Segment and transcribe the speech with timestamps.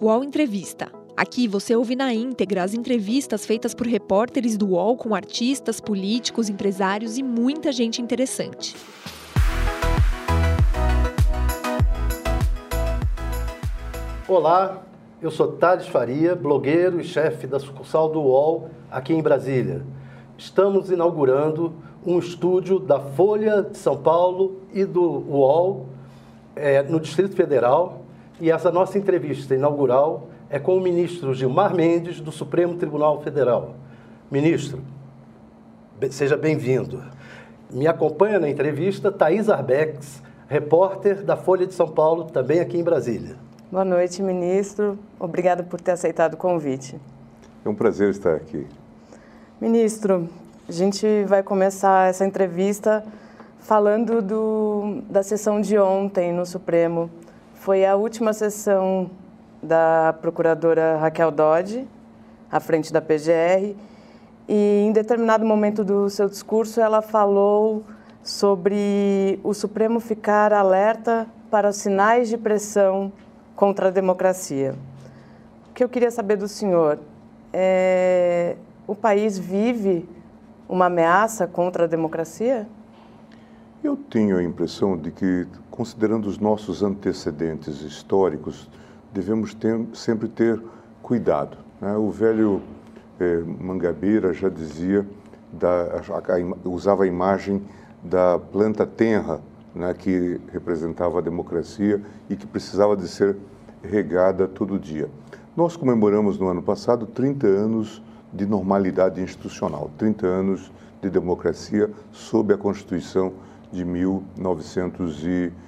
[0.00, 0.92] UOL Entrevista.
[1.16, 6.48] Aqui você ouve na íntegra as entrevistas feitas por repórteres do UOL com artistas, políticos,
[6.48, 8.76] empresários e muita gente interessante.
[14.28, 14.84] Olá,
[15.20, 19.82] eu sou Thales Faria, blogueiro e chefe da sucursal do UOL aqui em Brasília.
[20.36, 21.74] Estamos inaugurando
[22.06, 25.86] um estúdio da Folha de São Paulo e do UOL
[26.54, 27.97] é, no Distrito Federal.
[28.40, 33.74] E essa nossa entrevista inaugural é com o ministro Gilmar Mendes, do Supremo Tribunal Federal.
[34.30, 34.80] Ministro,
[36.10, 37.02] seja bem-vindo.
[37.68, 42.84] Me acompanha na entrevista Thaís Arbex, repórter da Folha de São Paulo, também aqui em
[42.84, 43.34] Brasília.
[43.72, 44.96] Boa noite, ministro.
[45.18, 46.98] Obrigado por ter aceitado o convite.
[47.64, 48.66] É um prazer estar aqui.
[49.60, 50.28] Ministro,
[50.68, 53.04] a gente vai começar essa entrevista
[53.58, 57.10] falando do, da sessão de ontem no Supremo.
[57.58, 59.10] Foi a última sessão
[59.60, 61.88] da procuradora Raquel Dodge,
[62.50, 63.74] à frente da PGR,
[64.48, 67.82] e em determinado momento do seu discurso ela falou
[68.22, 73.12] sobre o Supremo ficar alerta para sinais de pressão
[73.56, 74.76] contra a democracia.
[75.68, 77.00] O que eu queria saber do senhor
[77.52, 78.54] é:
[78.86, 80.08] o país vive
[80.68, 82.68] uma ameaça contra a democracia?
[83.82, 85.46] Eu tenho a impressão de que,
[85.78, 88.68] considerando os nossos antecedentes históricos,
[89.12, 90.60] devemos ter, sempre ter
[91.00, 91.56] cuidado.
[91.80, 91.96] Né?
[91.96, 92.60] O velho
[93.20, 95.06] eh, Mangabeira já dizia,
[95.52, 97.62] da, a, a, usava a imagem
[98.02, 99.40] da planta tenra,
[99.72, 103.36] né, que representava a democracia e que precisava de ser
[103.80, 105.08] regada todo dia.
[105.56, 112.52] Nós comemoramos no ano passado 30 anos de normalidade institucional, 30 anos de democracia sob
[112.52, 113.32] a Constituição
[113.70, 115.67] de 1988.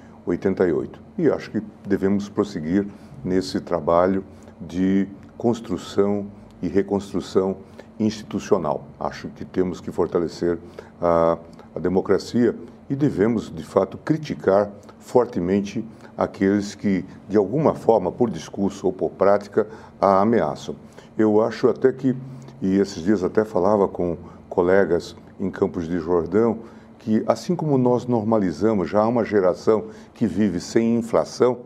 [1.29, 2.87] acho que devemos prosseguir
[3.23, 4.23] nesse trabalho
[4.59, 5.07] de
[5.37, 6.27] construção
[6.61, 7.57] e reconstrução
[7.99, 8.85] institucional.
[8.99, 10.57] Acho que temos que fortalecer
[11.01, 11.37] a,
[11.75, 12.55] a democracia
[12.89, 14.69] e devemos, de fato, criticar
[14.99, 15.85] fortemente
[16.17, 19.67] aqueles que, de alguma forma, por discurso ou por prática,
[19.99, 20.75] a ameaçam.
[21.17, 22.15] Eu acho até que,
[22.61, 24.17] e esses dias até falava com
[24.49, 26.59] colegas em Campos de Jordão,
[27.01, 31.61] que assim como nós normalizamos, já há uma geração que vive sem inflação,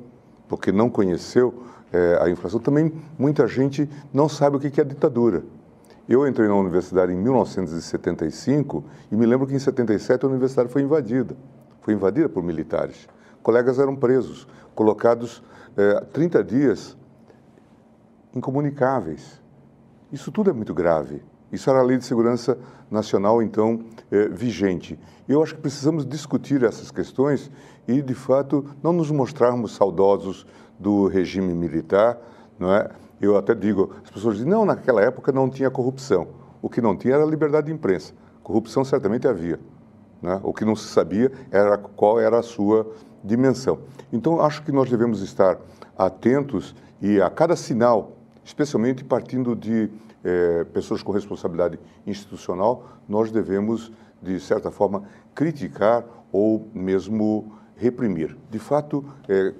[0.47, 5.44] porque não conheceu é, a inflação, também muita gente não sabe o que é ditadura.
[6.07, 10.84] Eu entrei na universidade em 1975 e me lembro que em 77 a universidade foi
[10.84, 11.35] invadida.
[11.81, 13.07] Foi invadida por militares.
[13.44, 15.44] Colegas eram presos, colocados
[15.75, 16.97] é, 30 dias
[18.34, 19.41] incomunicáveis.
[20.13, 21.22] Isso tudo é muito grave.
[21.51, 22.57] Isso era a Lei de Segurança
[22.89, 23.79] Nacional, então,
[24.11, 25.00] é, vigente.
[25.28, 27.51] Eu acho que precisamos discutir essas questões
[27.88, 30.45] e, de fato, não nos mostrarmos saudosos
[30.79, 32.17] do regime militar,
[32.59, 32.89] não é?
[33.22, 36.28] Eu até digo, as pessoas dizem, não, naquela época não tinha corrupção.
[36.61, 38.13] O que não tinha era liberdade de imprensa.
[38.44, 39.59] Corrupção certamente havia.
[40.22, 40.39] Né?
[40.44, 42.91] O que não se sabia era qual era a sua
[43.23, 43.79] dimensão.
[44.12, 45.57] Então, acho que nós devemos estar
[45.97, 49.89] atentos e a cada sinal, especialmente partindo de
[50.25, 55.03] eh, pessoas com responsabilidade institucional, nós devemos, de certa forma,
[55.36, 58.36] criticar ou mesmo reprimir.
[58.50, 59.53] De fato, eh,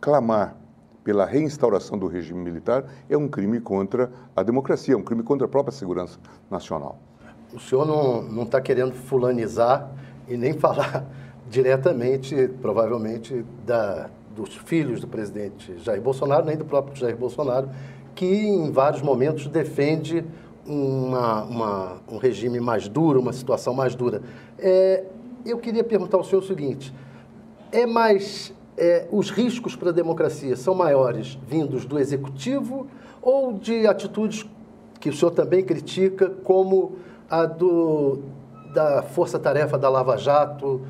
[0.00, 0.56] clamar
[1.04, 5.46] pela reinstauração do regime militar é um crime contra a democracia, é um crime contra
[5.46, 6.18] a própria segurança
[6.50, 6.98] nacional.
[7.54, 9.88] O senhor não está querendo fulanizar
[10.26, 11.06] e nem falar
[11.48, 17.70] diretamente, provavelmente, da, dos filhos do presidente Jair Bolsonaro, nem do próprio Jair Bolsonaro,
[18.16, 20.24] que em vários momentos defende
[20.66, 24.22] uma, uma, um regime mais duro, uma situação mais dura.
[24.58, 25.04] É,
[25.44, 26.92] eu queria perguntar ao senhor o seguinte:
[27.70, 32.86] é mais é, os riscos para a democracia são maiores vindos do executivo
[33.22, 34.46] ou de atitudes
[34.98, 36.96] que o senhor também critica, como
[37.28, 38.20] a do,
[38.72, 40.80] da força-tarefa da Lava Jato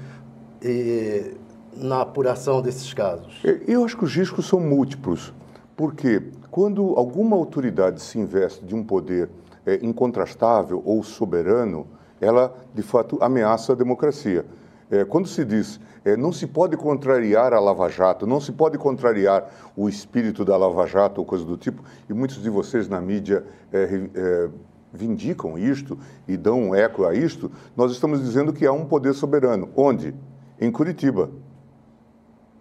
[0.62, 1.34] e,
[1.76, 3.42] na apuração desses casos?
[3.66, 5.34] Eu acho que os riscos são múltiplos,
[5.77, 9.28] porque quando alguma autoridade se investe de um poder
[9.65, 11.87] é, incontrastável ou soberano,
[12.21, 14.45] ela de fato ameaça a democracia.
[14.91, 18.78] É, quando se diz é, não se pode contrariar a Lava Jato, não se pode
[18.78, 23.01] contrariar o espírito da Lava Jato ou coisa do tipo, e muitos de vocês na
[23.01, 24.48] mídia é, é,
[24.93, 25.98] vindicam isto
[26.28, 29.69] e dão um eco a isto, nós estamos dizendo que há um poder soberano.
[29.75, 30.15] Onde?
[30.60, 31.28] Em Curitiba.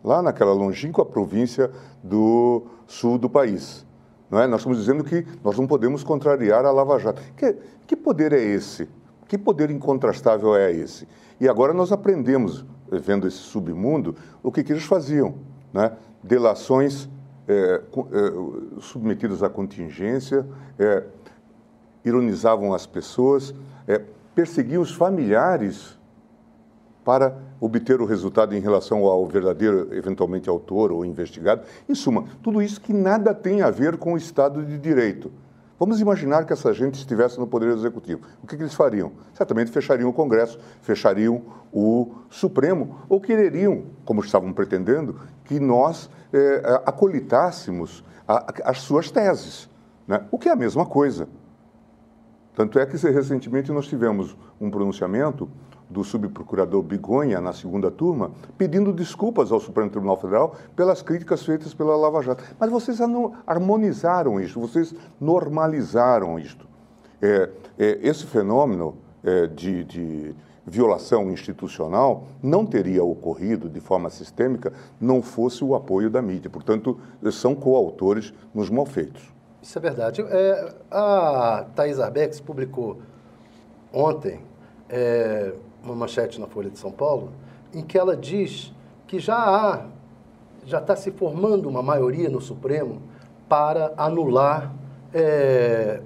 [0.05, 1.71] Lá naquela longínqua província
[2.03, 3.83] do sul do país.
[4.29, 4.45] Não é?
[4.45, 7.23] Nós estamos dizendo que nós não podemos contrariar a Lava Jato.
[7.35, 7.57] Que,
[7.87, 8.87] que poder é esse?
[9.27, 11.07] Que poder incontrastável é esse?
[11.41, 15.33] E agora nós aprendemos, vendo esse submundo, o que, que eles faziam.
[15.73, 15.91] Né?
[16.23, 17.09] Delações
[17.47, 20.45] é, é, submetidas à contingência,
[20.77, 21.03] é,
[22.03, 23.55] ironizavam as pessoas,
[24.35, 25.94] perseguiam os familiares
[27.05, 31.61] para obter o resultado em relação ao verdadeiro, eventualmente, autor ou investigado.
[31.87, 35.31] Em suma, tudo isso que nada tem a ver com o Estado de Direito.
[35.77, 38.21] Vamos imaginar que essa gente estivesse no Poder Executivo.
[38.41, 39.11] O que, que eles fariam?
[39.33, 46.81] Certamente fechariam o Congresso, fechariam o Supremo, ou quereriam, como estavam pretendendo, que nós é,
[46.85, 49.69] acolitássemos a, as suas teses,
[50.07, 50.25] né?
[50.31, 51.27] o que é a mesma coisa.
[52.55, 55.49] Tanto é que recentemente nós tivemos um pronunciamento
[55.89, 61.73] do subprocurador Bigonha, na segunda turma, pedindo desculpas ao Supremo Tribunal Federal pelas críticas feitas
[61.73, 62.43] pela Lava Jato.
[62.59, 62.99] Mas vocês
[63.45, 66.67] harmonizaram isso, vocês normalizaram isto.
[67.21, 70.35] É, é, esse fenômeno é, de, de
[70.65, 76.49] violação institucional não teria ocorrido de forma sistêmica não fosse o apoio da mídia.
[76.49, 76.99] Portanto,
[77.31, 79.33] são coautores nos malfeitos.
[79.61, 80.21] Isso é verdade.
[80.21, 82.99] É, a Thais Arbex publicou
[83.91, 84.41] ontem
[84.89, 85.53] é,
[85.85, 87.31] uma manchete na Folha de São Paulo,
[87.73, 88.73] em que ela diz
[89.07, 89.85] que já há,
[90.65, 93.01] já está se formando uma maioria no Supremo
[93.47, 94.73] para anular
[95.13, 96.01] é,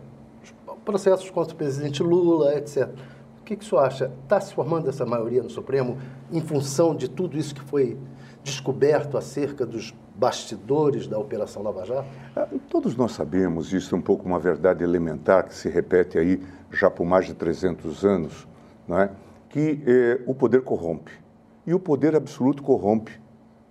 [0.83, 2.89] processos contra o presidente Lula, etc.
[3.39, 4.11] O que, que o senhor acha?
[4.23, 5.97] Está se formando essa maioria no Supremo
[6.31, 7.97] em função de tudo isso que foi
[8.43, 12.07] descoberto acerca dos bastidores da Operação Lava Jato?
[12.35, 16.43] Ah, todos nós sabemos, isso é um pouco uma verdade elementar que se repete aí
[16.71, 18.47] já por mais de 300 anos,
[18.87, 19.09] não é?
[19.49, 21.11] Que eh, o poder corrompe.
[21.65, 23.19] E o poder absoluto corrompe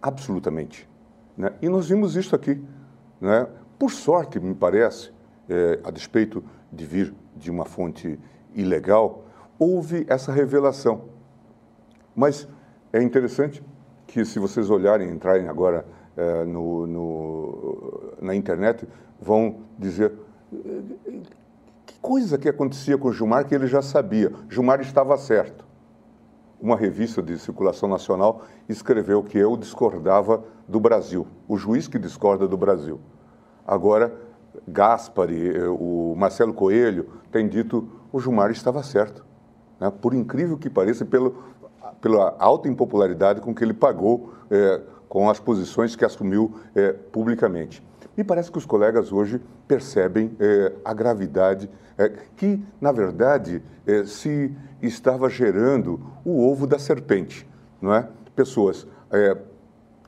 [0.02, 0.88] absolutamente.
[1.36, 1.52] Né?
[1.62, 2.60] E nós vimos isso aqui.
[3.20, 3.46] Né?
[3.78, 5.12] Por sorte, me parece,
[5.48, 6.42] eh, a despeito
[6.72, 8.18] de vir de uma fonte
[8.54, 9.24] ilegal,
[9.58, 11.04] houve essa revelação.
[12.14, 12.48] Mas
[12.92, 13.62] é interessante
[14.06, 15.86] que, se vocês olharem, entrarem agora
[16.16, 18.86] eh, no, no, na internet,
[19.20, 20.12] vão dizer
[21.86, 24.32] que coisa que acontecia com o Gilmar que ele já sabia.
[24.48, 25.67] Gilmar estava certo
[26.60, 32.46] uma revista de circulação nacional escreveu que eu discordava do Brasil, o juiz que discorda
[32.48, 33.00] do Brasil.
[33.66, 34.12] Agora,
[34.66, 39.24] Gaspari, eh, o Marcelo Coelho, tem dito o Gilmar estava certo.
[39.78, 39.90] Né?
[39.90, 41.36] Por incrível que pareça, pelo,
[42.00, 47.82] pela alta impopularidade com que ele pagou é, com as posições que assumiu é, publicamente.
[48.18, 51.70] Me parece que os colegas hoje percebem é, a gravidade
[52.36, 53.62] que, na verdade,
[54.06, 57.48] se estava gerando o ovo da serpente,
[57.80, 58.08] não é?
[58.34, 58.88] Pessoas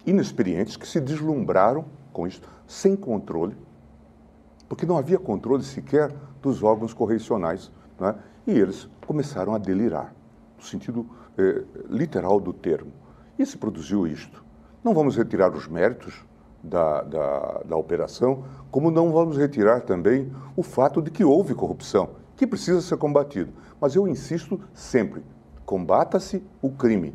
[0.05, 3.57] inexperientes que se deslumbraram com isso, sem controle,
[4.69, 8.17] porque não havia controle sequer dos órgãos correcionais, não é?
[8.45, 10.13] E eles começaram a delirar,
[10.59, 11.07] no sentido
[11.89, 12.93] literal do termo.
[13.39, 14.45] E se produziu isto.
[14.83, 16.25] Não vamos retirar os méritos
[16.63, 22.11] da, da, da operação, como não vamos retirar também o fato de que houve corrupção,
[22.37, 23.53] que precisa ser combatido.
[23.81, 25.23] Mas eu insisto sempre:
[25.65, 27.15] combata-se o crime,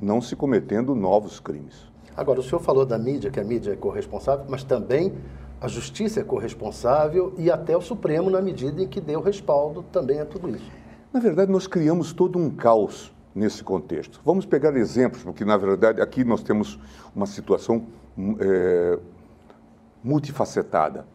[0.00, 1.86] não se cometendo novos crimes.
[2.16, 5.14] Agora, o senhor falou da mídia, que a mídia é corresponsável, mas também
[5.60, 10.20] a justiça é corresponsável e até o Supremo, na medida em que deu respaldo também
[10.20, 10.70] a tudo isso.
[11.12, 14.20] Na verdade, nós criamos todo um caos nesse contexto.
[14.24, 16.78] Vamos pegar exemplos, porque, na verdade, aqui nós temos
[17.14, 17.86] uma situação
[18.40, 18.98] é,
[20.02, 21.06] multifacetada.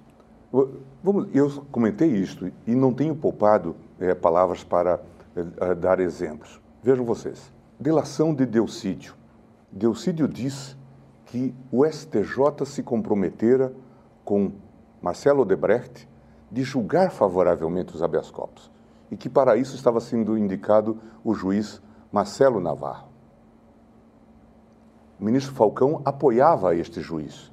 [1.03, 5.01] Vamos, eu comentei isto e não tenho poupado é, palavras para
[5.35, 6.61] é, dar exemplos.
[6.81, 7.51] Vejam vocês.
[7.79, 9.15] Delação de Delcídio.
[9.71, 10.77] Delcídio diz
[11.25, 13.73] que o STJ se comprometera
[14.23, 14.51] com
[15.01, 16.07] Marcelo Odebrecht
[16.51, 18.71] de julgar favoravelmente os habeas corpus
[19.09, 21.81] e que para isso estava sendo indicado o juiz
[22.13, 23.07] Marcelo Navarro.
[25.19, 27.51] O ministro Falcão apoiava este juiz,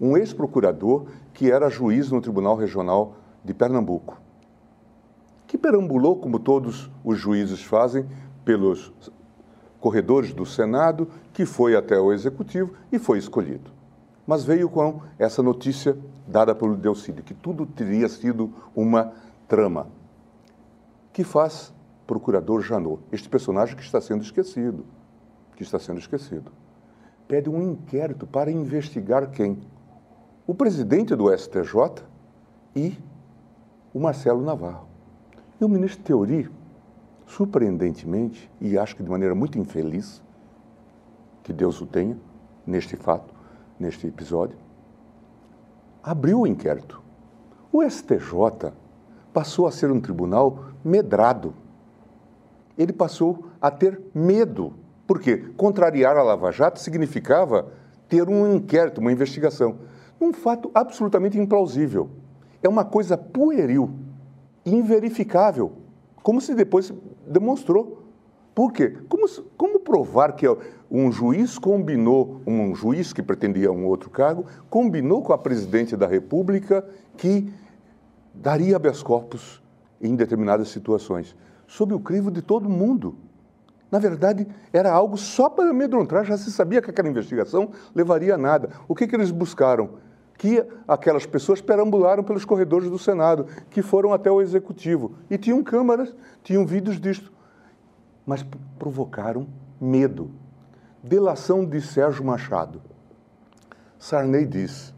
[0.00, 4.20] um ex-procurador que era juiz no Tribunal Regional de Pernambuco,
[5.46, 8.04] que perambulou, como todos os juízes fazem,
[8.44, 8.92] pelos
[9.78, 13.70] corredores do Senado, que foi até o Executivo e foi escolhido.
[14.26, 19.12] Mas veio com essa notícia dada pelo Delcide, que tudo teria sido uma
[19.46, 19.86] trama.
[21.12, 21.72] Que faz
[22.06, 24.84] Procurador Janot, este personagem que está sendo esquecido,
[25.56, 26.50] que está sendo esquecido.
[27.28, 29.58] Pede um inquérito para investigar quem?
[30.46, 32.04] o presidente do STJ
[32.74, 32.98] e
[33.94, 34.86] o Marcelo Navarro.
[35.60, 36.50] E o ministro Teori,
[37.26, 40.20] surpreendentemente, e acho que de maneira muito infeliz,
[41.42, 42.18] que Deus o tenha
[42.66, 43.32] neste fato,
[43.78, 44.56] neste episódio,
[46.02, 47.00] abriu o inquérito.
[47.72, 48.72] O STJ
[49.32, 51.54] passou a ser um tribunal medrado.
[52.82, 54.74] Ele passou a ter medo.
[55.06, 57.68] Porque contrariar a Lava Jato significava
[58.08, 59.78] ter um inquérito, uma investigação.
[60.20, 62.10] Um fato absolutamente implausível.
[62.62, 63.90] É uma coisa pueril,
[64.66, 65.72] inverificável,
[66.22, 66.92] como se depois
[67.26, 68.02] demonstrou.
[68.54, 68.96] Por quê?
[69.08, 70.46] Como, como provar que
[70.90, 76.06] um juiz combinou, um juiz que pretendia um outro cargo, combinou com a presidente da
[76.06, 76.84] República
[77.16, 77.52] que
[78.34, 79.62] daria habeas corpus
[80.00, 81.34] em determinadas situações,
[81.72, 83.16] sob o crivo de todo mundo.
[83.90, 88.38] Na verdade, era algo só para amedrontar, já se sabia que aquela investigação levaria a
[88.38, 88.68] nada.
[88.86, 89.94] O que, que eles buscaram?
[90.36, 95.14] Que aquelas pessoas perambularam pelos corredores do Senado, que foram até o Executivo.
[95.30, 97.32] E tinham câmaras, tinham vídeos disto.
[98.26, 98.44] Mas
[98.78, 99.46] provocaram
[99.80, 100.30] medo.
[101.02, 102.82] Delação de Sérgio Machado.
[103.98, 104.94] Sarney diz: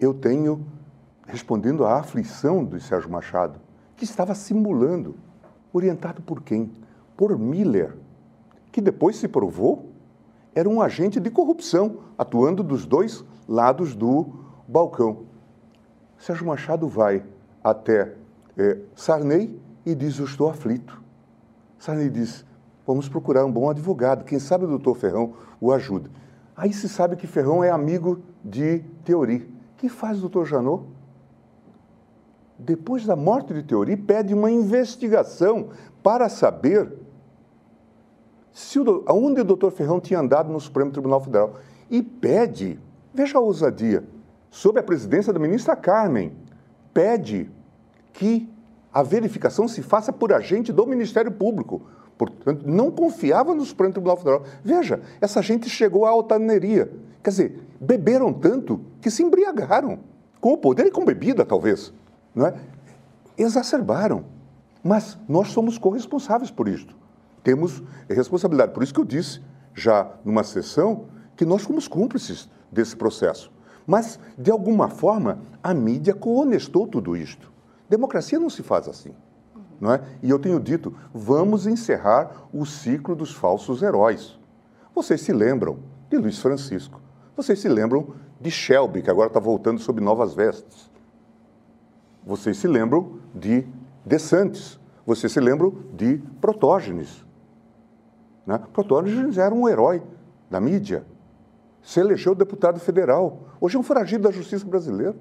[0.00, 0.66] Eu tenho,
[1.26, 3.60] respondendo à aflição de Sérgio Machado,
[3.94, 5.27] que estava simulando.
[5.72, 6.72] Orientado por quem?
[7.16, 7.96] Por Miller
[8.70, 9.86] que depois se provou
[10.54, 14.26] era um agente de corrupção, atuando dos dois lados do
[14.66, 15.24] balcão.
[16.16, 17.24] Sérgio Machado vai
[17.62, 18.14] até
[18.56, 21.00] é, Sarney e diz: Eu estou aflito.
[21.78, 22.44] Sarney diz:
[22.86, 26.10] Vamos procurar um bom advogado, quem sabe o doutor Ferrão o ajuda.
[26.56, 29.48] Aí se sabe que Ferrão é amigo de Teori.
[29.74, 30.84] O que faz o doutor Janot?
[32.58, 35.68] Depois da morte de Teori, pede uma investigação
[36.02, 36.92] para saber
[38.52, 41.54] se o, aonde o doutor Ferrão tinha andado no Supremo Tribunal Federal
[41.88, 42.78] e pede,
[43.14, 44.04] veja a ousadia,
[44.50, 46.32] sob a presidência da ministra Carmen,
[46.92, 47.48] pede
[48.12, 48.48] que
[48.92, 51.82] a verificação se faça por agente do Ministério Público.
[52.16, 54.42] Portanto, não confiava no Supremo Tribunal Federal.
[54.64, 56.90] Veja, essa gente chegou à altaneria.
[57.22, 60.00] Quer dizer, beberam tanto que se embriagaram.
[60.40, 61.92] Com o poder e com bebida, talvez.
[62.38, 62.54] Não é?
[63.36, 64.24] Exacerbaram.
[64.82, 66.96] Mas nós somos corresponsáveis por isto
[67.48, 68.72] temos responsabilidade.
[68.72, 69.40] Por isso que eu disse,
[69.74, 73.50] já numa sessão, que nós fomos cúmplices desse processo.
[73.86, 77.50] Mas, de alguma forma, a mídia cohonestou tudo isto.
[77.88, 79.14] Democracia não se faz assim.
[79.80, 80.02] Não é?
[80.22, 84.38] E eu tenho dito, vamos encerrar o ciclo dos falsos heróis.
[84.94, 85.78] Vocês se lembram
[86.10, 87.00] de Luiz Francisco.
[87.34, 90.90] Vocês se lembram de Shelby, que agora está voltando sob novas vestes.
[92.24, 93.66] Vocês se lembram de
[94.04, 94.80] De Santos.
[95.04, 97.24] Vocês se lembram de Protógenes.
[98.46, 98.58] Né?
[98.72, 100.02] Protógenes era um herói
[100.50, 101.04] da mídia.
[101.82, 103.40] Se elegeu deputado federal.
[103.60, 105.16] Hoje é um foragido da justiça brasileira.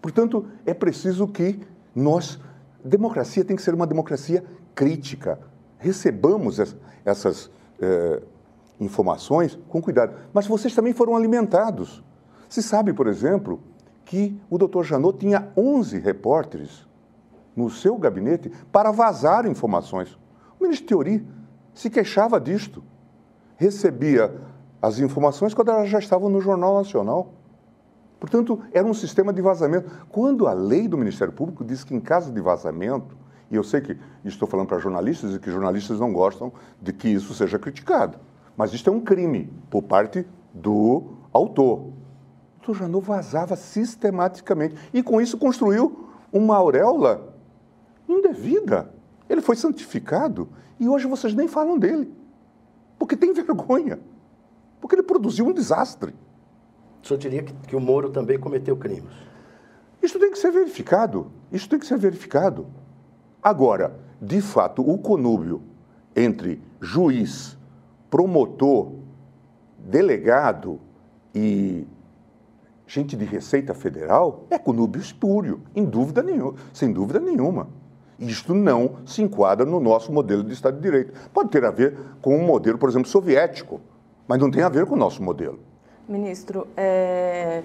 [0.00, 1.60] Portanto, é preciso que
[1.94, 2.38] nós.
[2.84, 5.38] Democracia tem que ser uma democracia crítica.
[5.78, 6.58] Recebamos
[7.04, 8.22] essas é,
[8.80, 10.14] informações com cuidado.
[10.32, 12.02] Mas vocês também foram alimentados.
[12.48, 13.60] Se sabe, por exemplo,
[14.04, 16.86] que o doutor Janot tinha 11 repórteres
[17.54, 20.18] no seu gabinete para vazar informações.
[20.58, 21.26] O ministro Teori
[21.74, 22.82] se queixava disto.
[23.56, 24.34] Recebia
[24.80, 27.32] as informações quando elas já estavam no Jornal Nacional.
[28.18, 29.90] Portanto, era um sistema de vazamento.
[30.08, 33.16] Quando a lei do Ministério Público diz que em caso de vazamento,
[33.50, 37.08] e eu sei que estou falando para jornalistas e que jornalistas não gostam de que
[37.08, 38.18] isso seja criticado,
[38.56, 41.92] mas isto é um crime por parte do autor.
[42.72, 47.34] Janot vazava sistematicamente e com isso construiu uma auréola
[48.08, 48.92] indevida.
[49.28, 52.12] Ele foi santificado e hoje vocês nem falam dele.
[52.98, 53.98] Porque tem vergonha.
[54.80, 56.14] Porque ele produziu um desastre.
[57.02, 59.10] O senhor diria que, que o Moro também cometeu crimes?
[60.00, 61.32] Isso tem que ser verificado.
[61.50, 62.66] Isso tem que ser verificado.
[63.42, 65.62] Agora, de fato, o conúbio
[66.14, 67.56] entre juiz,
[68.10, 68.92] promotor,
[69.78, 70.78] delegado
[71.34, 71.86] e
[72.86, 77.68] gente de Receita Federal é conúbio espúrio, em dúvida nenhuma, sem dúvida nenhuma.
[78.18, 81.12] Isto não se enquadra no nosso modelo de Estado de Direito.
[81.32, 83.80] Pode ter a ver com um modelo, por exemplo, soviético,
[84.28, 85.58] mas não tem a ver com o nosso modelo.
[86.08, 87.62] Ministro, é...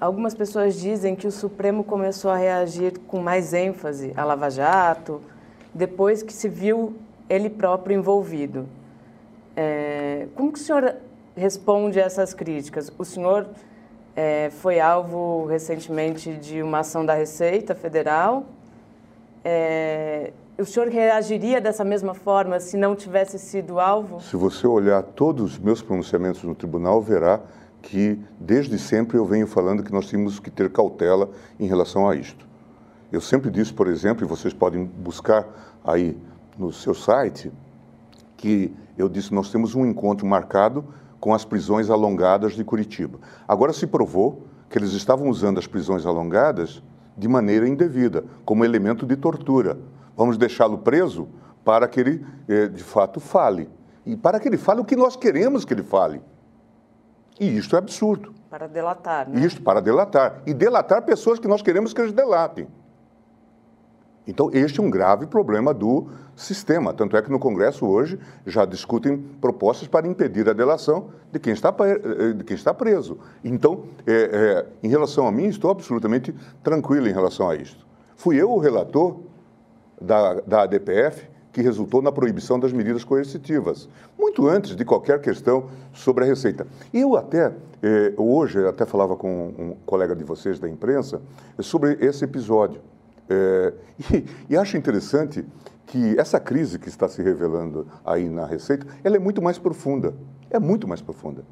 [0.00, 5.20] algumas pessoas dizem que o Supremo começou a reagir com mais ênfase à Lava Jato
[5.72, 6.96] depois que se viu
[7.28, 8.66] ele próprio envolvido.
[9.54, 10.26] É...
[10.34, 10.96] Como que o senhor
[11.36, 12.90] responde a essas críticas?
[12.98, 13.46] O senhor
[14.16, 18.46] é, foi alvo recentemente de uma ação da Receita Federal
[19.48, 24.20] é, o senhor reagiria dessa mesma forma se não tivesse sido alvo?
[24.20, 27.40] Se você olhar todos os meus pronunciamentos no tribunal, verá
[27.80, 31.30] que desde sempre eu venho falando que nós temos que ter cautela
[31.60, 32.44] em relação a isto.
[33.12, 35.46] Eu sempre disse, por exemplo, e vocês podem buscar
[35.84, 36.18] aí
[36.58, 37.52] no seu site,
[38.36, 40.84] que eu disse nós temos um encontro marcado
[41.26, 43.18] com as prisões alongadas de Curitiba.
[43.48, 46.80] Agora se provou que eles estavam usando as prisões alongadas
[47.16, 49.76] de maneira indevida, como elemento de tortura.
[50.16, 51.26] Vamos deixá-lo preso
[51.64, 53.68] para que ele, eh, de fato, fale.
[54.06, 56.22] E para que ele fale o que nós queremos que ele fale.
[57.40, 58.32] E isto é absurdo.
[58.48, 59.44] Para delatar, né?
[59.44, 60.42] Isso, para delatar.
[60.46, 62.68] E delatar pessoas que nós queremos que eles delatem.
[64.26, 66.92] Então, este é um grave problema do sistema.
[66.92, 71.52] Tanto é que no Congresso hoje já discutem propostas para impedir a delação de quem
[71.52, 73.18] está, eh, de quem está preso.
[73.44, 77.86] Então, é, é, em relação a mim, estou absolutamente tranquilo em relação a isto.
[78.16, 79.20] Fui eu o relator
[80.00, 85.70] da, da ADPF que resultou na proibição das medidas coercitivas, muito antes de qualquer questão
[85.90, 86.66] sobre a Receita.
[86.92, 87.50] Eu até,
[87.82, 91.22] eh, hoje, até falava com um colega de vocês da imprensa
[91.60, 92.82] sobre esse episódio.
[93.28, 93.72] É,
[94.12, 95.44] e, e, acho interessante
[95.86, 100.14] que essa crise que está se revelando aí na Receita, ela é muito mais profunda.
[100.50, 101.44] É muito mais profunda.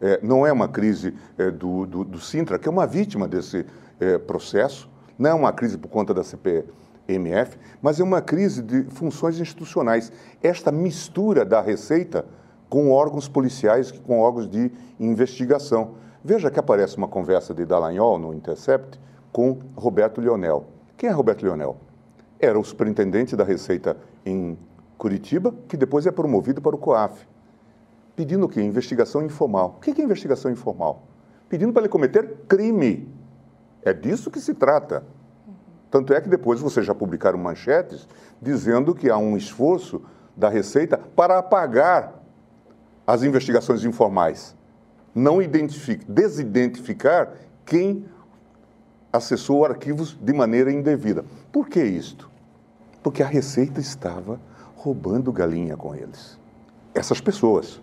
[0.00, 3.64] É, não é uma crise é, do, do, do, Sintra, que é uma vítima desse
[3.98, 8.84] é, processo, não é uma crise por conta da CPMF, mas é uma crise de
[8.90, 10.12] funções institucionais.
[10.42, 12.26] Esta mistura da Receita
[12.68, 15.94] com órgãos policiais, com órgãos de investigação.
[16.22, 19.00] Veja que aparece uma conversa de Dallagnol no Intercept
[19.32, 20.75] com Roberto Leonel.
[20.96, 21.76] Quem é Roberto Leonel?
[22.40, 24.58] Era o superintendente da Receita em
[24.96, 27.26] Curitiba, que depois é promovido para o COAF.
[28.14, 28.62] Pedindo o quê?
[28.62, 29.74] Investigação informal.
[29.76, 31.06] O que é investigação informal?
[31.50, 33.08] Pedindo para ele cometer crime.
[33.82, 35.04] É disso que se trata.
[35.90, 38.08] Tanto é que depois vocês já publicaram manchetes
[38.40, 40.02] dizendo que há um esforço
[40.34, 42.22] da Receita para apagar
[43.06, 44.56] as investigações informais.
[45.14, 45.40] Não
[46.08, 47.34] desidentificar
[47.64, 48.06] quem
[49.16, 51.24] acessou arquivos de maneira indevida.
[51.52, 52.30] Por que isto?
[53.02, 54.40] Porque a Receita estava
[54.76, 56.38] roubando galinha com eles.
[56.94, 57.80] Essas pessoas.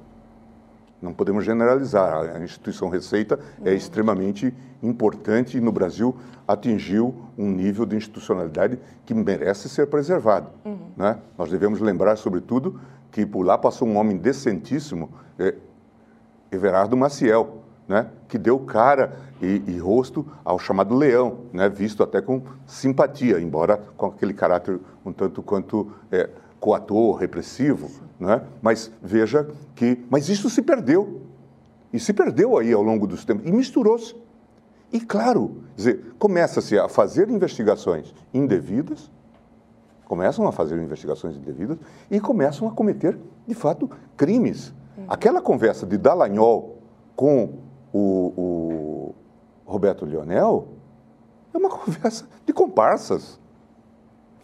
[1.01, 2.33] Não podemos generalizar.
[2.35, 3.75] A instituição Receita é uhum.
[3.75, 6.15] extremamente importante e no Brasil
[6.47, 10.49] atingiu um nível de institucionalidade que merece ser preservado.
[10.63, 10.91] Uhum.
[10.95, 11.19] Né?
[11.37, 12.79] Nós devemos lembrar, sobretudo,
[13.11, 15.55] que por lá passou um homem decentíssimo, é,
[16.51, 22.21] Everardo Maciel, né, que deu cara e, e, rosto ao chamado leão, né, visto até
[22.21, 26.29] com simpatia, embora com aquele caráter um tanto quanto é,
[26.59, 27.89] coator, repressivo.
[28.19, 30.05] Né, mas veja que.
[30.09, 31.21] Mas isso se perdeu.
[31.91, 33.45] E se perdeu aí ao longo dos tempos.
[33.45, 34.15] E misturou-se.
[34.91, 35.63] E, claro,
[36.19, 39.11] começa-se a fazer investigações indevidas,
[40.05, 41.79] começam a fazer investigações indevidas
[42.11, 44.71] e começam a cometer, de fato, crimes.
[45.07, 46.77] Aquela conversa de Dallagnol
[47.15, 47.55] com
[47.93, 49.15] o, o
[49.65, 50.67] Roberto Lionel,
[51.53, 53.39] é uma conversa de comparsas.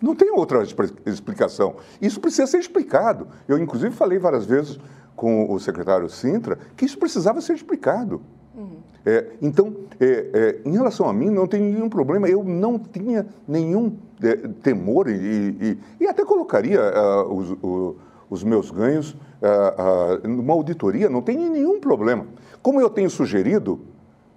[0.01, 0.63] Não tem outra
[1.05, 1.75] explicação.
[2.01, 3.27] Isso precisa ser explicado.
[3.47, 4.79] Eu, inclusive, falei várias vezes
[5.15, 8.21] com o secretário Sintra que isso precisava ser explicado.
[8.55, 8.77] Uhum.
[9.05, 12.29] É, então, é, é, em relação a mim, não tem nenhum problema.
[12.29, 17.95] Eu não tinha nenhum é, temor e, e, e, até colocaria uh, os, o,
[18.29, 22.27] os, meus ganhos uh, uh, numa auditoria, não tem nenhum problema.
[22.61, 23.81] Como eu tenho sugerido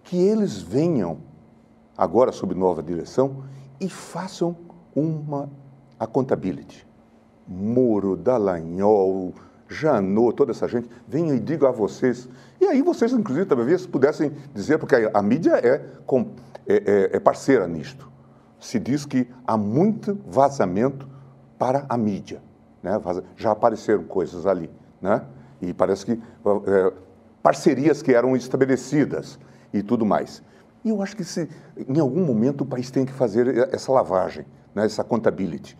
[0.04, 1.18] que eles venham
[1.96, 3.44] agora sob nova direção
[3.80, 4.56] e façam
[4.94, 5.48] uma
[5.98, 6.86] accountability.
[7.46, 9.34] Moro, Dallagnol,
[9.68, 12.28] Janot, toda essa gente, venham e digam a vocês.
[12.60, 15.84] E aí vocês, inclusive, talvez pudessem dizer, porque a, a mídia é,
[16.66, 18.10] é, é, é parceira nisto.
[18.60, 21.08] Se diz que há muito vazamento
[21.58, 22.40] para a mídia.
[22.82, 23.00] Né?
[23.36, 24.70] Já apareceram coisas ali.
[25.02, 25.22] Né?
[25.60, 26.92] E parece que é,
[27.42, 29.38] parcerias que eram estabelecidas
[29.74, 30.42] e tudo mais.
[30.84, 31.48] E eu acho que se,
[31.88, 35.76] em algum momento o país tem que fazer essa lavagem, né, essa contabilidade.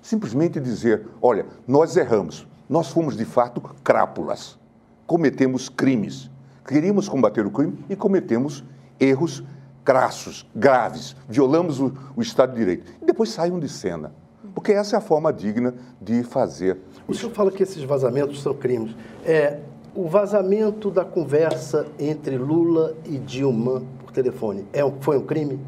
[0.00, 4.58] Simplesmente dizer, olha, nós erramos, nós fomos de fato crápulas,
[5.06, 6.30] cometemos crimes,
[6.64, 8.64] queríamos combater o crime e cometemos
[9.00, 9.42] erros
[9.84, 12.92] crassos, graves, violamos o, o Estado de Direito.
[13.00, 14.12] E depois saiam de cena,
[14.56, 16.78] porque essa é a forma digna de fazer.
[17.06, 18.96] O senhor fala que esses vazamentos são crimes.
[19.22, 19.60] É,
[19.94, 25.60] o vazamento da conversa entre Lula e Dilma por telefone é, foi um crime?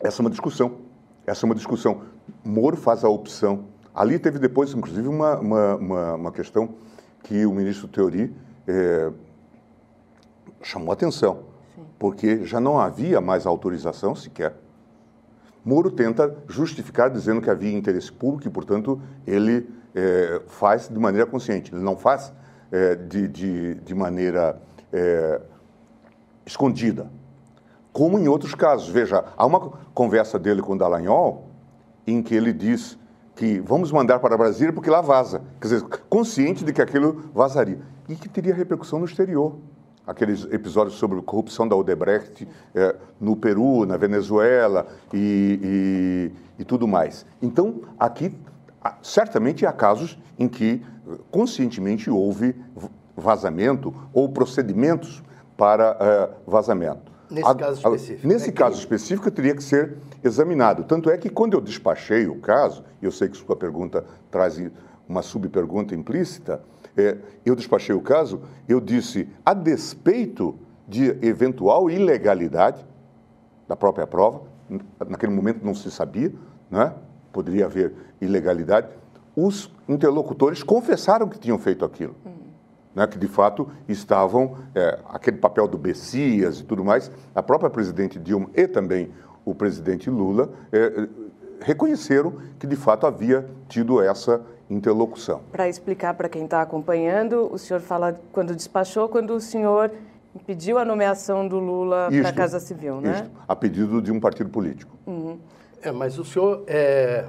[0.00, 0.72] Essa é uma discussão.
[1.26, 2.00] Essa é uma discussão.
[2.42, 3.64] Moro faz a opção.
[3.94, 6.70] Ali teve depois, inclusive, uma, uma, uma, uma questão
[7.24, 8.34] que o ministro Teori
[8.66, 9.12] é,
[10.62, 11.40] chamou atenção,
[11.76, 11.82] Sim.
[11.98, 14.54] porque já não havia mais autorização sequer.
[15.68, 21.26] Moro tenta justificar dizendo que havia interesse público e, portanto, ele é, faz de maneira
[21.26, 21.74] consciente.
[21.74, 22.32] Ele não faz
[22.72, 24.58] é, de, de, de, maneira
[24.90, 25.42] é,
[26.46, 27.10] escondida.
[27.92, 28.88] Como em outros casos.
[28.88, 29.60] Veja, há uma
[29.92, 31.50] conversa dele com Dallagnol
[32.06, 32.98] em que ele diz
[33.36, 35.42] que vamos mandar para Brasília porque lá vaza.
[35.60, 37.80] Quer dizer, consciente de que aquilo vazaria.
[38.08, 39.58] E que teria repercussão no exterior.
[40.08, 46.88] Aqueles episódios sobre corrupção da Odebrecht é, no Peru, na Venezuela e, e, e tudo
[46.88, 47.26] mais.
[47.42, 48.34] Então, aqui,
[49.02, 50.82] certamente há casos em que
[51.30, 52.56] conscientemente houve
[53.14, 55.22] vazamento ou procedimentos
[55.56, 55.92] para
[56.46, 57.12] uh, vazamento.
[57.30, 58.26] Nesse a, caso específico.
[58.26, 58.80] A, nesse é caso que...
[58.80, 60.84] específico, teria que ser examinado.
[60.84, 64.58] Tanto é que quando eu despachei o caso, e eu sei que sua pergunta traz
[65.06, 66.62] uma subpergunta implícita,
[66.98, 72.84] é, eu despachei o caso, eu disse, a despeito de eventual ilegalidade
[73.68, 74.42] da própria prova,
[75.08, 76.32] naquele momento não se sabia,
[76.68, 76.92] né?
[77.32, 78.88] poderia haver ilegalidade,
[79.36, 82.16] os interlocutores confessaram que tinham feito aquilo.
[82.24, 82.48] Uhum.
[82.94, 87.70] Né, que de fato estavam, é, aquele papel do Bessias e tudo mais, a própria
[87.70, 89.12] presidente Dilma e também
[89.44, 91.06] o presidente Lula é,
[91.60, 95.40] reconheceram que de fato havia tido essa interlocução.
[95.50, 99.90] Para explicar para quem está acompanhando, o senhor fala quando despachou, quando o senhor
[100.46, 103.22] pediu a nomeação do Lula para a Casa Civil, né?
[103.22, 104.96] Isto, a pedido de um partido político.
[105.06, 105.38] Uhum.
[105.82, 107.26] É, mas o senhor é,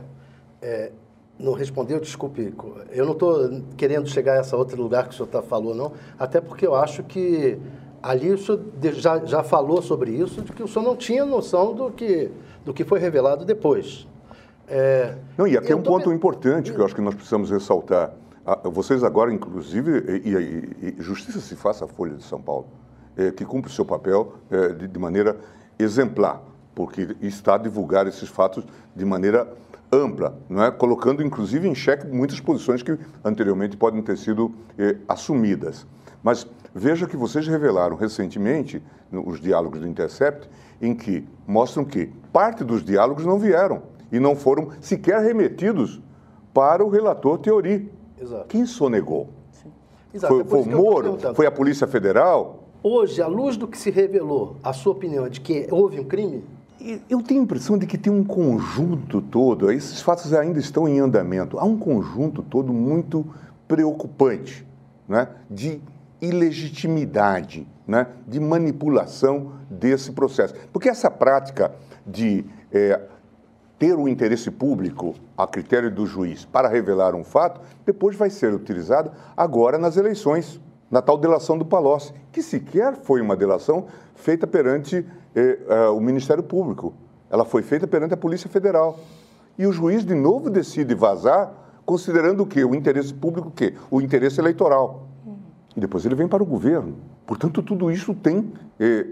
[0.61, 0.91] é,
[1.39, 2.53] não respondeu, desculpe,
[2.91, 5.93] eu não estou querendo chegar a essa outro lugar que o senhor tá, falou, não,
[6.17, 7.57] até porque eu acho que
[8.01, 8.61] ali o senhor
[8.93, 12.29] já, já falou sobre isso, de que o senhor não tinha noção do que,
[12.65, 14.07] do que foi revelado depois.
[14.69, 16.15] É, não, e aqui é um ponto me...
[16.15, 18.13] importante que eu acho que nós precisamos ressaltar.
[18.63, 22.67] Vocês agora, inclusive, e, e, e Justiça se faça a Folha de São Paulo,
[23.17, 25.37] é, que cumpre o seu papel é, de, de, maneira
[25.77, 26.41] exemplar,
[26.75, 28.63] porque está a divulgar esses fatos
[28.95, 29.51] de maneira
[29.91, 30.71] ampla, não é?
[30.71, 35.85] colocando inclusive em xeque muitas posições que anteriormente podem ter sido é, assumidas.
[36.21, 40.49] Mas veja que vocês revelaram recentemente os diálogos do Intercept,
[40.81, 46.01] em que mostram que parte dos diálogos não vieram e não foram sequer remetidos
[46.53, 47.91] para o relator Teori.
[48.19, 48.45] Exato.
[48.47, 49.29] Quem sonegou?
[50.13, 50.33] Exato.
[50.33, 51.17] Foi, é foi o Moro?
[51.35, 52.63] Foi a Polícia Federal?
[52.81, 56.05] Hoje, à luz do que se revelou, a sua opinião é de que houve um
[56.05, 56.43] crime?
[57.09, 60.99] Eu tenho a impressão de que tem um conjunto todo, esses fatos ainda estão em
[60.99, 63.25] andamento, há um conjunto todo muito
[63.67, 64.65] preocupante
[65.05, 65.81] né, de
[66.21, 70.53] ilegitimidade, né, de manipulação desse processo.
[70.71, 71.73] Porque essa prática
[72.07, 73.01] de é,
[73.79, 78.53] ter o interesse público a critério do juiz para revelar um fato, depois vai ser
[78.53, 80.59] utilizado agora nas eleições,
[80.91, 86.01] na tal delação do Palocci, que sequer foi uma delação feita perante eh, eh, o
[86.01, 86.93] Ministério Público.
[87.29, 88.99] Ela foi feita perante a Polícia Federal.
[89.57, 91.53] E o juiz, de novo, decide vazar,
[91.85, 92.65] considerando o quê?
[92.65, 93.75] O interesse público, o quê?
[93.89, 95.07] O interesse eleitoral.
[95.75, 96.97] E depois ele vem para o governo.
[97.25, 99.07] Portanto, tudo isso tem eh,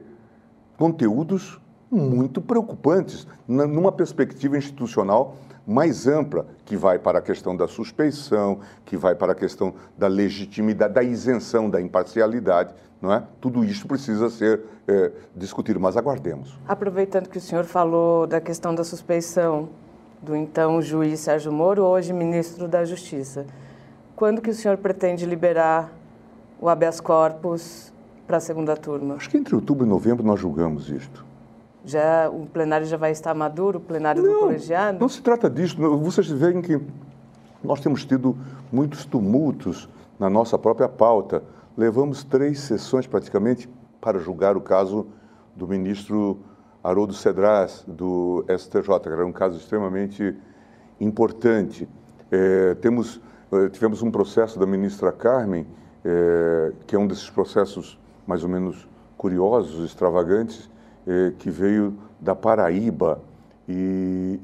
[0.77, 8.59] conteúdos muito preocupantes numa perspectiva institucional mais ampla, que vai para a questão da suspeição,
[8.85, 13.21] que vai para a questão da legitimidade, da isenção, da imparcialidade, não é?
[13.41, 16.57] Tudo isso precisa ser é, discutido, mas aguardemos.
[16.65, 19.67] Aproveitando que o senhor falou da questão da suspeição
[20.21, 23.45] do então juiz Sérgio Moro, hoje ministro da Justiça,
[24.15, 25.91] quando que o senhor pretende liberar
[26.61, 27.93] o habeas corpus
[28.25, 29.15] para a segunda turma?
[29.15, 31.26] Acho que entre outubro e novembro nós julgamos isto.
[31.85, 34.99] Já, o plenário já vai estar maduro, o plenário não, do colegiado?
[34.99, 35.77] Não se trata disso.
[35.99, 36.79] Vocês veem que
[37.63, 38.35] nós temos tido
[38.71, 39.87] muitos tumultos
[40.19, 41.43] na nossa própria pauta.
[41.77, 43.69] Levamos três sessões praticamente
[44.01, 45.07] para julgar o caso
[45.55, 46.39] do ministro
[46.83, 50.35] Haroldo Cedras, do STJ, que era um caso extremamente
[50.99, 51.87] importante.
[52.31, 55.65] É, temos, é, tivemos um processo da ministra Carmen,
[56.05, 58.87] é, que é um desses processos mais ou menos
[59.17, 60.69] curiosos, extravagantes,
[61.07, 63.21] eh, que veio da Paraíba
[63.67, 64.39] e,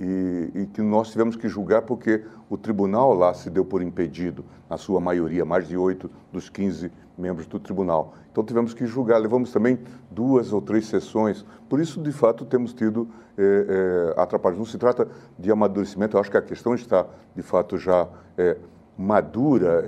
[0.55, 4.45] e, e, que nós tivemos que julgar porque o tribunal lá se deu por impedido,
[4.69, 8.13] na sua maioria, mais de oito dos 15 membros do tribunal.
[8.31, 12.73] Então tivemos que julgar, levamos também duas ou três sessões, por isso, de fato, temos
[12.73, 14.57] tido eh, eh, atrapalhos.
[14.57, 18.57] Não se trata de amadurecimento, eu acho que a questão está, de fato, já eh,
[18.97, 19.83] madura,